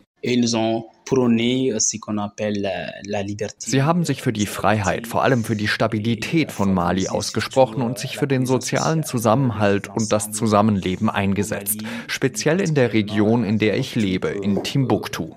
Liberté. 3.23 3.69
Sie 3.69 3.83
haben 3.83 4.05
sich 4.05 4.21
für 4.21 4.31
die 4.31 4.45
Freiheit, 4.45 5.07
vor 5.07 5.23
allem 5.23 5.43
für 5.43 5.55
die 5.55 5.67
Stabilität 5.67 6.51
von 6.51 6.73
Mali 6.73 7.07
ausgesprochen 7.07 7.81
und 7.81 7.99
sich 7.99 8.17
für 8.17 8.27
den 8.27 8.45
sozialen 8.45 9.03
Zusammenhalt 9.03 9.89
und 9.89 10.11
das 10.11 10.31
Zusammenleben 10.31 11.09
eingesetzt, 11.09 11.81
speziell 12.07 12.61
in 12.61 12.75
der 12.75 12.93
Region, 12.93 13.43
in 13.43 13.57
der 13.59 13.77
ich 13.77 13.95
lebe, 13.95 14.29
in 14.29 14.63
Timbuktu. 14.63 15.35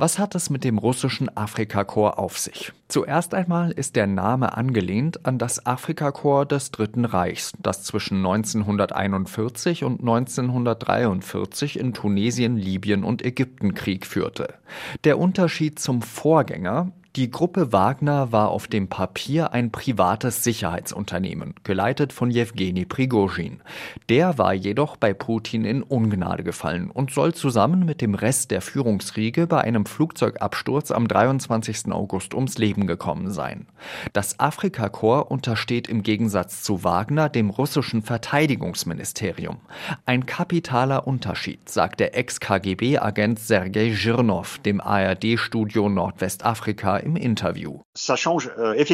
Was 0.00 0.18
hat 0.18 0.34
es 0.34 0.48
mit 0.48 0.64
dem 0.64 0.78
russischen 0.78 1.28
Afrikakorps 1.36 2.16
auf 2.16 2.38
sich? 2.38 2.72
Zuerst 2.88 3.34
einmal 3.34 3.70
ist 3.70 3.96
der 3.96 4.06
Name 4.06 4.56
angelehnt 4.56 5.26
an 5.26 5.36
das 5.36 5.66
Afrikakorps 5.66 6.48
des 6.48 6.70
Dritten 6.70 7.04
Reichs, 7.04 7.52
das 7.58 7.82
zwischen 7.82 8.16
1941 8.16 9.84
und 9.84 10.00
1943 10.00 11.78
in 11.78 11.92
Tunesien, 11.92 12.56
Libyen 12.56 13.04
und 13.04 13.22
Ägypten 13.22 13.74
Krieg 13.74 14.06
führte. 14.06 14.54
Der 15.04 15.18
Unterschied 15.18 15.78
zum 15.78 16.00
Vorgänger 16.00 16.92
die 17.16 17.28
Gruppe 17.28 17.72
Wagner 17.72 18.30
war 18.30 18.50
auf 18.50 18.68
dem 18.68 18.86
Papier 18.86 19.52
ein 19.52 19.72
privates 19.72 20.44
Sicherheitsunternehmen, 20.44 21.54
geleitet 21.64 22.12
von 22.12 22.30
Jewgeni 22.30 22.84
Prigozhin. 22.84 23.62
Der 24.08 24.38
war 24.38 24.54
jedoch 24.54 24.96
bei 24.96 25.12
Putin 25.12 25.64
in 25.64 25.82
Ungnade 25.82 26.44
gefallen 26.44 26.88
und 26.88 27.10
soll 27.10 27.34
zusammen 27.34 27.84
mit 27.84 28.00
dem 28.00 28.14
Rest 28.14 28.52
der 28.52 28.60
Führungsriege 28.60 29.48
bei 29.48 29.60
einem 29.60 29.86
Flugzeugabsturz 29.86 30.92
am 30.92 31.08
23. 31.08 31.90
August 31.90 32.32
ums 32.32 32.58
Leben 32.58 32.86
gekommen 32.86 33.32
sein. 33.32 33.66
Das 34.12 34.38
Afrikakorps 34.38 35.32
untersteht 35.32 35.88
im 35.88 36.04
Gegensatz 36.04 36.62
zu 36.62 36.84
Wagner 36.84 37.28
dem 37.28 37.50
russischen 37.50 38.02
Verteidigungsministerium. 38.02 39.56
Ein 40.06 40.26
kapitaler 40.26 41.08
Unterschied, 41.08 41.68
sagt 41.68 41.98
der 41.98 42.16
Ex-KGB-Agent 42.16 43.40
Sergei 43.40 43.92
Zhirnov 43.92 44.60
dem 44.60 44.80
ARD-Studio 44.80 45.88
Nordwestafrika 45.88 46.99
im 47.02 47.16
Interview. 47.16 47.80
Euh, 47.98 48.84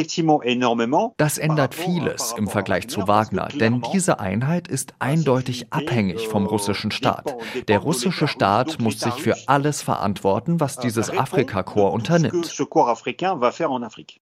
das 1.17 1.37
ändert 1.37 1.75
vieles 1.75 2.35
im 2.37 2.47
Vergleich 2.47 2.87
zu 2.87 3.07
Wagner, 3.07 3.47
denn 3.47 3.83
diese 3.93 4.19
Einheit 4.19 4.67
ist 4.67 4.93
eindeutig 4.99 5.71
abhängig 5.71 6.27
vom 6.27 6.45
russischen 6.45 6.91
Staat. 6.91 7.35
Der 7.67 7.79
russische 7.79 8.27
Staat 8.27 8.79
muss 8.79 8.99
sich 8.99 9.13
für 9.13 9.35
alles 9.47 9.81
verantworten, 9.81 10.59
was 10.59 10.77
dieses 10.77 11.09
Afrikakorps 11.09 11.93
unternimmt. 11.93 12.45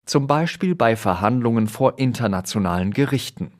Zum 0.06 0.26
Beispiel 0.26 0.74
bei 0.74 0.96
Verhandlungen 0.96 1.66
vor 1.68 1.98
internationalen 1.98 2.92
Gerichten. 2.92 3.52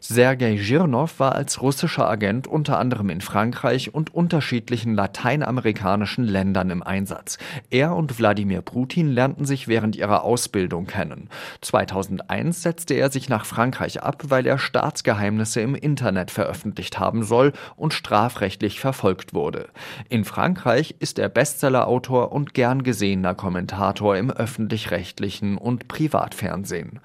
Sergei 0.00 0.56
Girnov 0.56 1.18
war 1.18 1.34
als 1.34 1.62
russischer 1.62 2.08
Agent 2.08 2.46
unter 2.46 2.78
anderem 2.78 3.10
in 3.10 3.20
Frankreich 3.20 3.94
und 3.94 4.14
unterschiedlichen 4.14 4.94
lateinamerikanischen 4.94 6.24
Ländern 6.24 6.70
im 6.70 6.82
Einsatz. 6.82 7.38
Er 7.70 7.94
und 7.94 8.18
Wladimir 8.18 8.62
Putin 8.62 9.10
lernten 9.10 9.44
sich 9.44 9.66
während 9.68 9.96
ihrer 9.96 10.24
Ausbildung 10.24 10.86
kennen. 10.86 11.28
2001 11.62 12.62
setzte 12.62 12.94
er 12.94 13.10
sich 13.10 13.28
nach 13.28 13.46
Frankreich 13.46 14.02
ab, 14.02 14.24
weil 14.28 14.46
er 14.46 14.58
Staatsgeheimnisse 14.58 15.60
im 15.60 15.74
Internet 15.74 16.30
veröffentlicht 16.30 16.98
haben 16.98 17.22
soll 17.22 17.52
und 17.76 17.94
strafrechtlich 17.94 18.80
verfolgt 18.80 19.34
wurde. 19.34 19.68
In 20.08 20.24
Frankreich 20.24 20.96
ist 20.98 21.18
er 21.18 21.28
Bestsellerautor 21.28 22.32
und 22.32 22.54
gern 22.54 22.82
gesehener 22.82 23.34
Kommentator 23.34 24.16
im 24.16 24.30
öffentlich-rechtlichen 24.30 25.56
und 25.56 25.88
Privatfernsehen. 25.88 27.00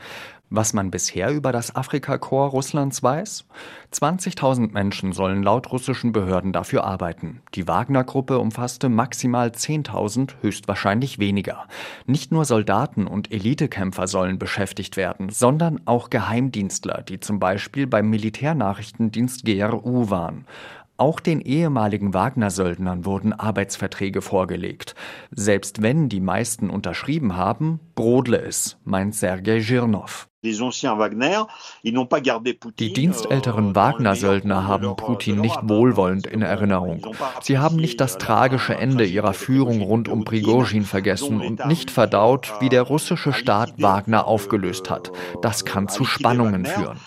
Was 0.52 0.74
man 0.74 0.90
bisher 0.90 1.32
über 1.32 1.52
das 1.52 1.76
Afrikakorps 1.76 2.54
Russlands 2.54 3.04
weiß? 3.04 3.46
20.000 3.94 4.72
Menschen 4.72 5.14
sollen 5.14 5.44
laut 5.44 5.72
russischen 5.72 6.12
Behörden 6.12 6.54
dafür 6.54 6.86
arbeiten. 6.86 7.42
Die 7.54 7.68
Wagner-Gruppe 7.68 8.40
umfasste 8.40 8.90
maximal 8.90 9.50
10.000, 9.50 10.36
höchstwahrscheinlich 10.42 11.20
weniger. 11.20 11.68
Nicht 12.08 12.32
nur 12.32 12.46
Soldaten 12.46 13.06
und 13.06 13.32
Elitekämpfer 13.32 14.08
sollen 14.08 14.40
beschäftigt 14.40 14.98
werden, 14.98 15.30
sondern 15.30 15.82
auch 15.86 16.10
Geheimdienstler, 16.10 17.04
die 17.04 17.20
zum 17.20 17.40
Beispiel 17.40 17.86
beim 17.86 18.10
Militärnachrichtendienst 18.10 19.46
GRU 19.46 20.10
waren. 20.10 20.46
Auch 21.00 21.22
den 21.22 21.40
ehemaligen 21.40 22.14
Wagner-Söldnern 22.14 23.06
wurden 23.06 23.32
Arbeitsverträge 23.32 24.22
vorgelegt. 24.22 24.96
Selbst 25.32 25.82
wenn 25.82 26.10
die 26.10 26.20
meisten 26.20 26.70
unterschrieben 26.70 27.38
haben, 27.38 27.80
brodle 27.96 28.42
es, 28.42 28.78
meint 28.84 29.16
Sergei 29.16 29.60
Girnov. 29.60 30.28
Die 30.42 30.54
dienstälteren 32.94 33.70
euh, 33.70 33.76
Wagner-Söldner 33.76 34.68
haben 34.68 34.96
Putin 34.98 35.40
nicht 35.40 35.60
wohlwollend 35.64 36.28
in 36.28 36.42
Erinnerung. 36.42 37.08
Sie 37.42 37.58
haben 37.58 37.78
nicht 37.78 38.02
das 38.02 38.16
euh, 38.16 38.20
tragische 38.20 38.76
Ende 38.76 39.06
ihrer 39.06 39.34
Führung 39.34 39.82
rund 39.82 40.10
um 40.10 40.26
Prigozhin 40.26 40.84
vergessen 40.84 41.40
und 41.40 41.66
nicht 41.66 41.92
verdaut, 41.92 42.54
wie 42.60 42.70
der 42.70 42.84
russische 42.84 43.32
Staat 43.32 43.82
Wagner 43.82 44.28
aufgelöst 44.28 44.90
hat. 44.90 45.14
Das 45.42 45.64
kann 45.64 45.88
zu 45.88 46.04
Spannungen 46.04 46.66
führen. 46.66 47.00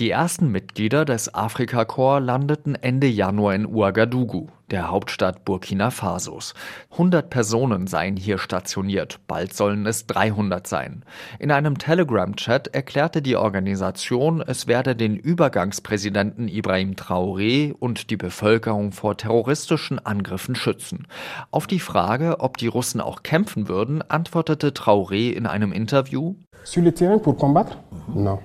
Die 0.00 0.10
ersten 0.10 0.52
Mitglieder 0.52 1.04
des 1.04 1.34
Afrikakorps 1.34 2.24
landeten 2.24 2.76
Ende 2.76 3.08
Januar 3.08 3.56
in 3.56 3.66
Ouagadougou, 3.66 4.46
der 4.70 4.92
Hauptstadt 4.92 5.44
Burkina 5.44 5.90
Fasos. 5.90 6.54
100 6.92 7.28
Personen 7.28 7.88
seien 7.88 8.16
hier 8.16 8.38
stationiert, 8.38 9.18
bald 9.26 9.54
sollen 9.54 9.86
es 9.86 10.06
300 10.06 10.68
sein. 10.68 11.04
In 11.40 11.50
einem 11.50 11.78
Telegram-Chat 11.78 12.68
erklärte 12.68 13.22
die 13.22 13.34
Organisation, 13.34 14.40
es 14.40 14.68
werde 14.68 14.94
den 14.94 15.16
Übergangspräsidenten 15.16 16.46
Ibrahim 16.46 16.92
Traoré 16.92 17.72
und 17.72 18.10
die 18.10 18.16
Bevölkerung 18.16 18.92
vor 18.92 19.16
terroristischen 19.16 19.98
Angriffen 19.98 20.54
schützen. 20.54 21.08
Auf 21.50 21.66
die 21.66 21.80
Frage, 21.80 22.38
ob 22.38 22.56
die 22.56 22.68
Russen 22.68 23.00
auch 23.00 23.24
kämpfen 23.24 23.66
würden, 23.66 24.02
antwortete 24.02 24.68
Traoré 24.68 25.32
in 25.32 25.46
einem 25.46 25.72
Interview: 25.72 26.36
Sur 26.62 26.84
le 26.84 26.94
terrain 26.94 27.20
pour 27.20 27.36
combattre? 27.36 27.78
Non. 28.14 28.38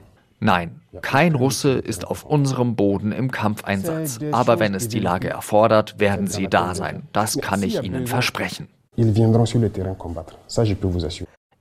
Nein, 0.43 0.81
kein 1.01 1.35
Russe 1.35 1.71
ist 1.71 2.05
auf 2.05 2.25
unserem 2.25 2.75
Boden 2.75 3.13
im 3.13 3.31
Kampfeinsatz. 3.31 4.19
Aber 4.33 4.59
wenn 4.59 4.75
es 4.75 4.89
die 4.89 4.99
Lage 4.99 5.29
erfordert, 5.29 5.99
werden 5.99 6.27
sie 6.27 6.49
da 6.49 6.75
sein. 6.75 7.03
Das 7.13 7.37
kann 7.39 7.63
ich 7.63 7.81
Ihnen 7.81 8.07
versprechen. 8.07 8.67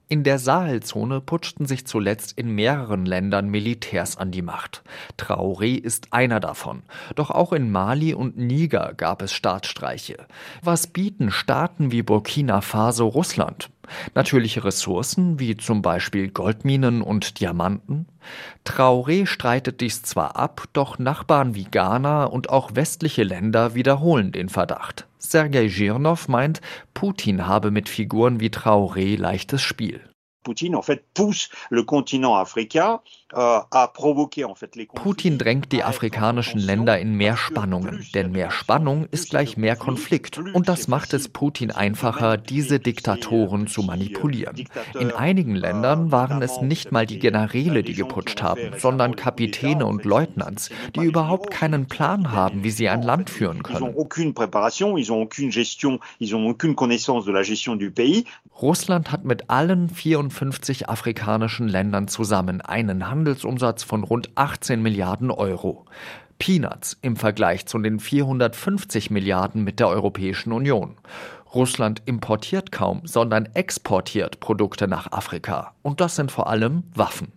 In 0.08 0.24
der 0.24 0.38
Sahelzone 0.38 1.20
putschten 1.22 1.64
sich 1.64 1.86
zuletzt 1.86 2.32
in 2.36 2.54
mehreren 2.54 3.06
Ländern 3.06 3.48
Militärs 3.48 4.18
an 4.18 4.30
die 4.30 4.42
Macht. 4.42 4.82
Traoré 5.16 5.80
ist 5.80 6.12
einer 6.12 6.40
davon. 6.40 6.82
Doch 7.14 7.30
auch 7.30 7.52
in 7.54 7.70
Mali 7.70 8.12
und 8.12 8.36
Niger 8.36 8.92
gab 8.94 9.22
es 9.22 9.32
Staatsstreiche. 9.32 10.16
Was 10.60 10.88
bieten 10.88 11.30
Staaten 11.30 11.92
wie 11.92 12.02
Burkina 12.02 12.60
Faso 12.60 13.06
Russland? 13.06 13.70
Natürliche 14.14 14.64
Ressourcen 14.64 15.38
wie 15.38 15.56
zum 15.56 15.82
Beispiel 15.82 16.28
Goldminen 16.28 17.02
und 17.02 17.40
Diamanten? 17.40 18.06
Traoré 18.64 19.26
streitet 19.26 19.80
dies 19.80 20.02
zwar 20.02 20.36
ab, 20.36 20.64
doch 20.72 20.98
Nachbarn 20.98 21.54
wie 21.54 21.64
Ghana 21.64 22.24
und 22.24 22.50
auch 22.50 22.74
westliche 22.74 23.24
Länder 23.24 23.74
wiederholen 23.74 24.32
den 24.32 24.48
Verdacht. 24.48 25.06
Sergei 25.18 25.66
Girnov 25.66 26.28
meint, 26.28 26.60
Putin 26.94 27.46
habe 27.46 27.70
mit 27.70 27.88
Figuren 27.88 28.40
wie 28.40 28.48
Traoré 28.48 29.18
leichtes 29.18 29.62
Spiel. 29.62 30.00
Putin 30.42 30.74
en 30.74 30.82
fait 30.82 31.04
pousse 31.14 31.48
le 31.70 31.82
continent 31.82 32.36
africain 32.36 33.00
Euh, 33.34 33.60
Putin 34.94 35.38
drängt 35.38 35.72
die 35.72 35.82
afrikanischen 35.82 36.60
Länder 36.60 36.98
in 36.98 37.16
mehr 37.16 37.36
Spannungen, 37.36 38.06
denn 38.14 38.32
mehr 38.32 38.50
Spannung 38.50 39.06
ist 39.10 39.30
gleich 39.30 39.56
mehr 39.56 39.76
Konflikt. 39.76 40.38
Und 40.38 40.68
das 40.68 40.86
macht 40.86 41.14
es 41.14 41.28
Putin 41.28 41.70
einfacher, 41.70 42.36
diese 42.36 42.78
Diktatoren 42.78 43.68
zu 43.68 43.82
manipulieren. 43.82 44.68
In 44.98 45.12
einigen 45.12 45.54
Ländern 45.54 46.12
waren 46.12 46.42
es 46.42 46.60
nicht 46.60 46.92
mal 46.92 47.06
die 47.06 47.18
Generäle, 47.18 47.82
die 47.82 47.94
geputscht 47.94 48.42
haben, 48.42 48.74
sondern 48.78 49.16
Kapitäne 49.16 49.86
und 49.86 50.04
Leutnants, 50.04 50.68
die 50.94 51.00
überhaupt 51.00 51.50
keinen 51.50 51.88
Plan 51.88 52.32
haben, 52.32 52.64
wie 52.64 52.70
sie 52.70 52.88
ein 52.90 53.02
Land 53.02 53.30
führen 53.30 53.62
können. 53.62 53.94
Russland 58.60 59.10
hat 59.10 59.24
mit 59.24 59.50
allen 59.50 59.88
54 60.32 60.88
afrikanischen 60.88 61.68
Ländern 61.68 62.08
zusammen 62.08 62.60
einen 62.60 63.08
Handel 63.08 63.32
Handelsumsatz 63.32 63.82
von 63.84 64.02
rund 64.04 64.30
18 64.34 64.82
Milliarden 64.82 65.30
Euro. 65.30 65.86
Peanuts 66.38 66.98
im 67.02 67.16
Vergleich 67.16 67.66
zu 67.66 67.78
den 67.78 68.00
450 68.00 69.10
Milliarden 69.10 69.62
mit 69.62 69.78
der 69.78 69.88
Europäischen 69.88 70.52
Union. 70.52 70.96
Russland 71.54 72.02
importiert 72.06 72.72
kaum, 72.72 73.02
sondern 73.04 73.46
exportiert 73.54 74.40
Produkte 74.40 74.88
nach 74.88 75.12
Afrika. 75.12 75.74
Und 75.82 76.00
das 76.00 76.16
sind 76.16 76.32
vor 76.32 76.48
allem 76.48 76.82
Waffen. 76.94 77.32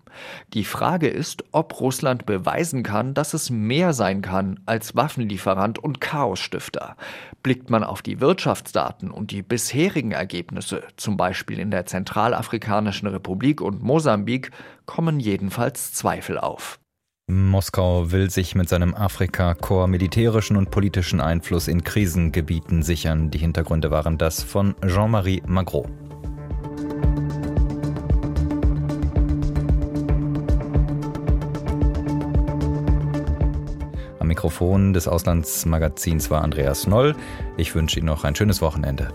Die 0.54 0.64
Frage 0.64 1.08
ist, 1.08 1.44
ob 1.52 1.80
Russland 1.80 2.26
beweisen 2.26 2.84
kann, 2.84 3.14
dass 3.14 3.34
es 3.34 3.50
mehr 3.50 3.94
sein 3.94 4.22
kann 4.22 4.60
als 4.66 4.96
Waffenlieferant 4.96 5.80
und 5.80 6.02
Chaosstifter. 6.02 6.96
Blickt 7.44 7.70
man 7.70 7.84
auf 7.84 8.02
die 8.02 8.22
Wirtschaftsdaten 8.22 9.12
und 9.12 9.32
die 9.32 9.42
bisherigen 9.42 10.12
Ergebnisse, 10.12 10.84
zum 10.98 11.18
Beispiel 11.18 11.60
in 11.60 11.72
der 11.72 11.86
Zentralafrikanischen 11.86 13.08
Republik 13.08 13.62
und 13.62 13.84
Mosambik, 13.84 14.52
kommen 14.86 15.20
jedenfalls 15.20 15.94
Zweifel 15.94 16.38
auf. 16.38 16.80
Moskau 17.28 18.12
will 18.12 18.30
sich 18.30 18.54
mit 18.54 18.70
seinem 18.70 18.94
Afrika-Korps 18.94 19.90
militärischen 19.90 20.58
und 20.58 20.70
politischen 20.70 21.20
Einfluss 21.20 21.68
in 21.68 21.84
Krisengebieten 21.84 22.84
sichern. 22.84 23.32
Die 23.32 23.40
Hintergründe 23.40 23.90
waren 23.90 24.20
das 24.20 24.44
von 24.44 24.76
Jean-Marie 24.86 25.42
Magro. 25.48 25.90
Am 34.26 34.30
Mikrofon 34.30 34.92
des 34.94 35.08
Auslandsmagazins 35.08 36.32
war 36.32 36.42
Andreas 36.42 36.88
Noll. 36.88 37.16
Ich 37.58 37.76
wünsche 37.76 38.00
Ihnen 38.00 38.08
noch 38.08 38.24
ein 38.24 38.34
schönes 38.34 38.60
Wochenende. 38.60 39.10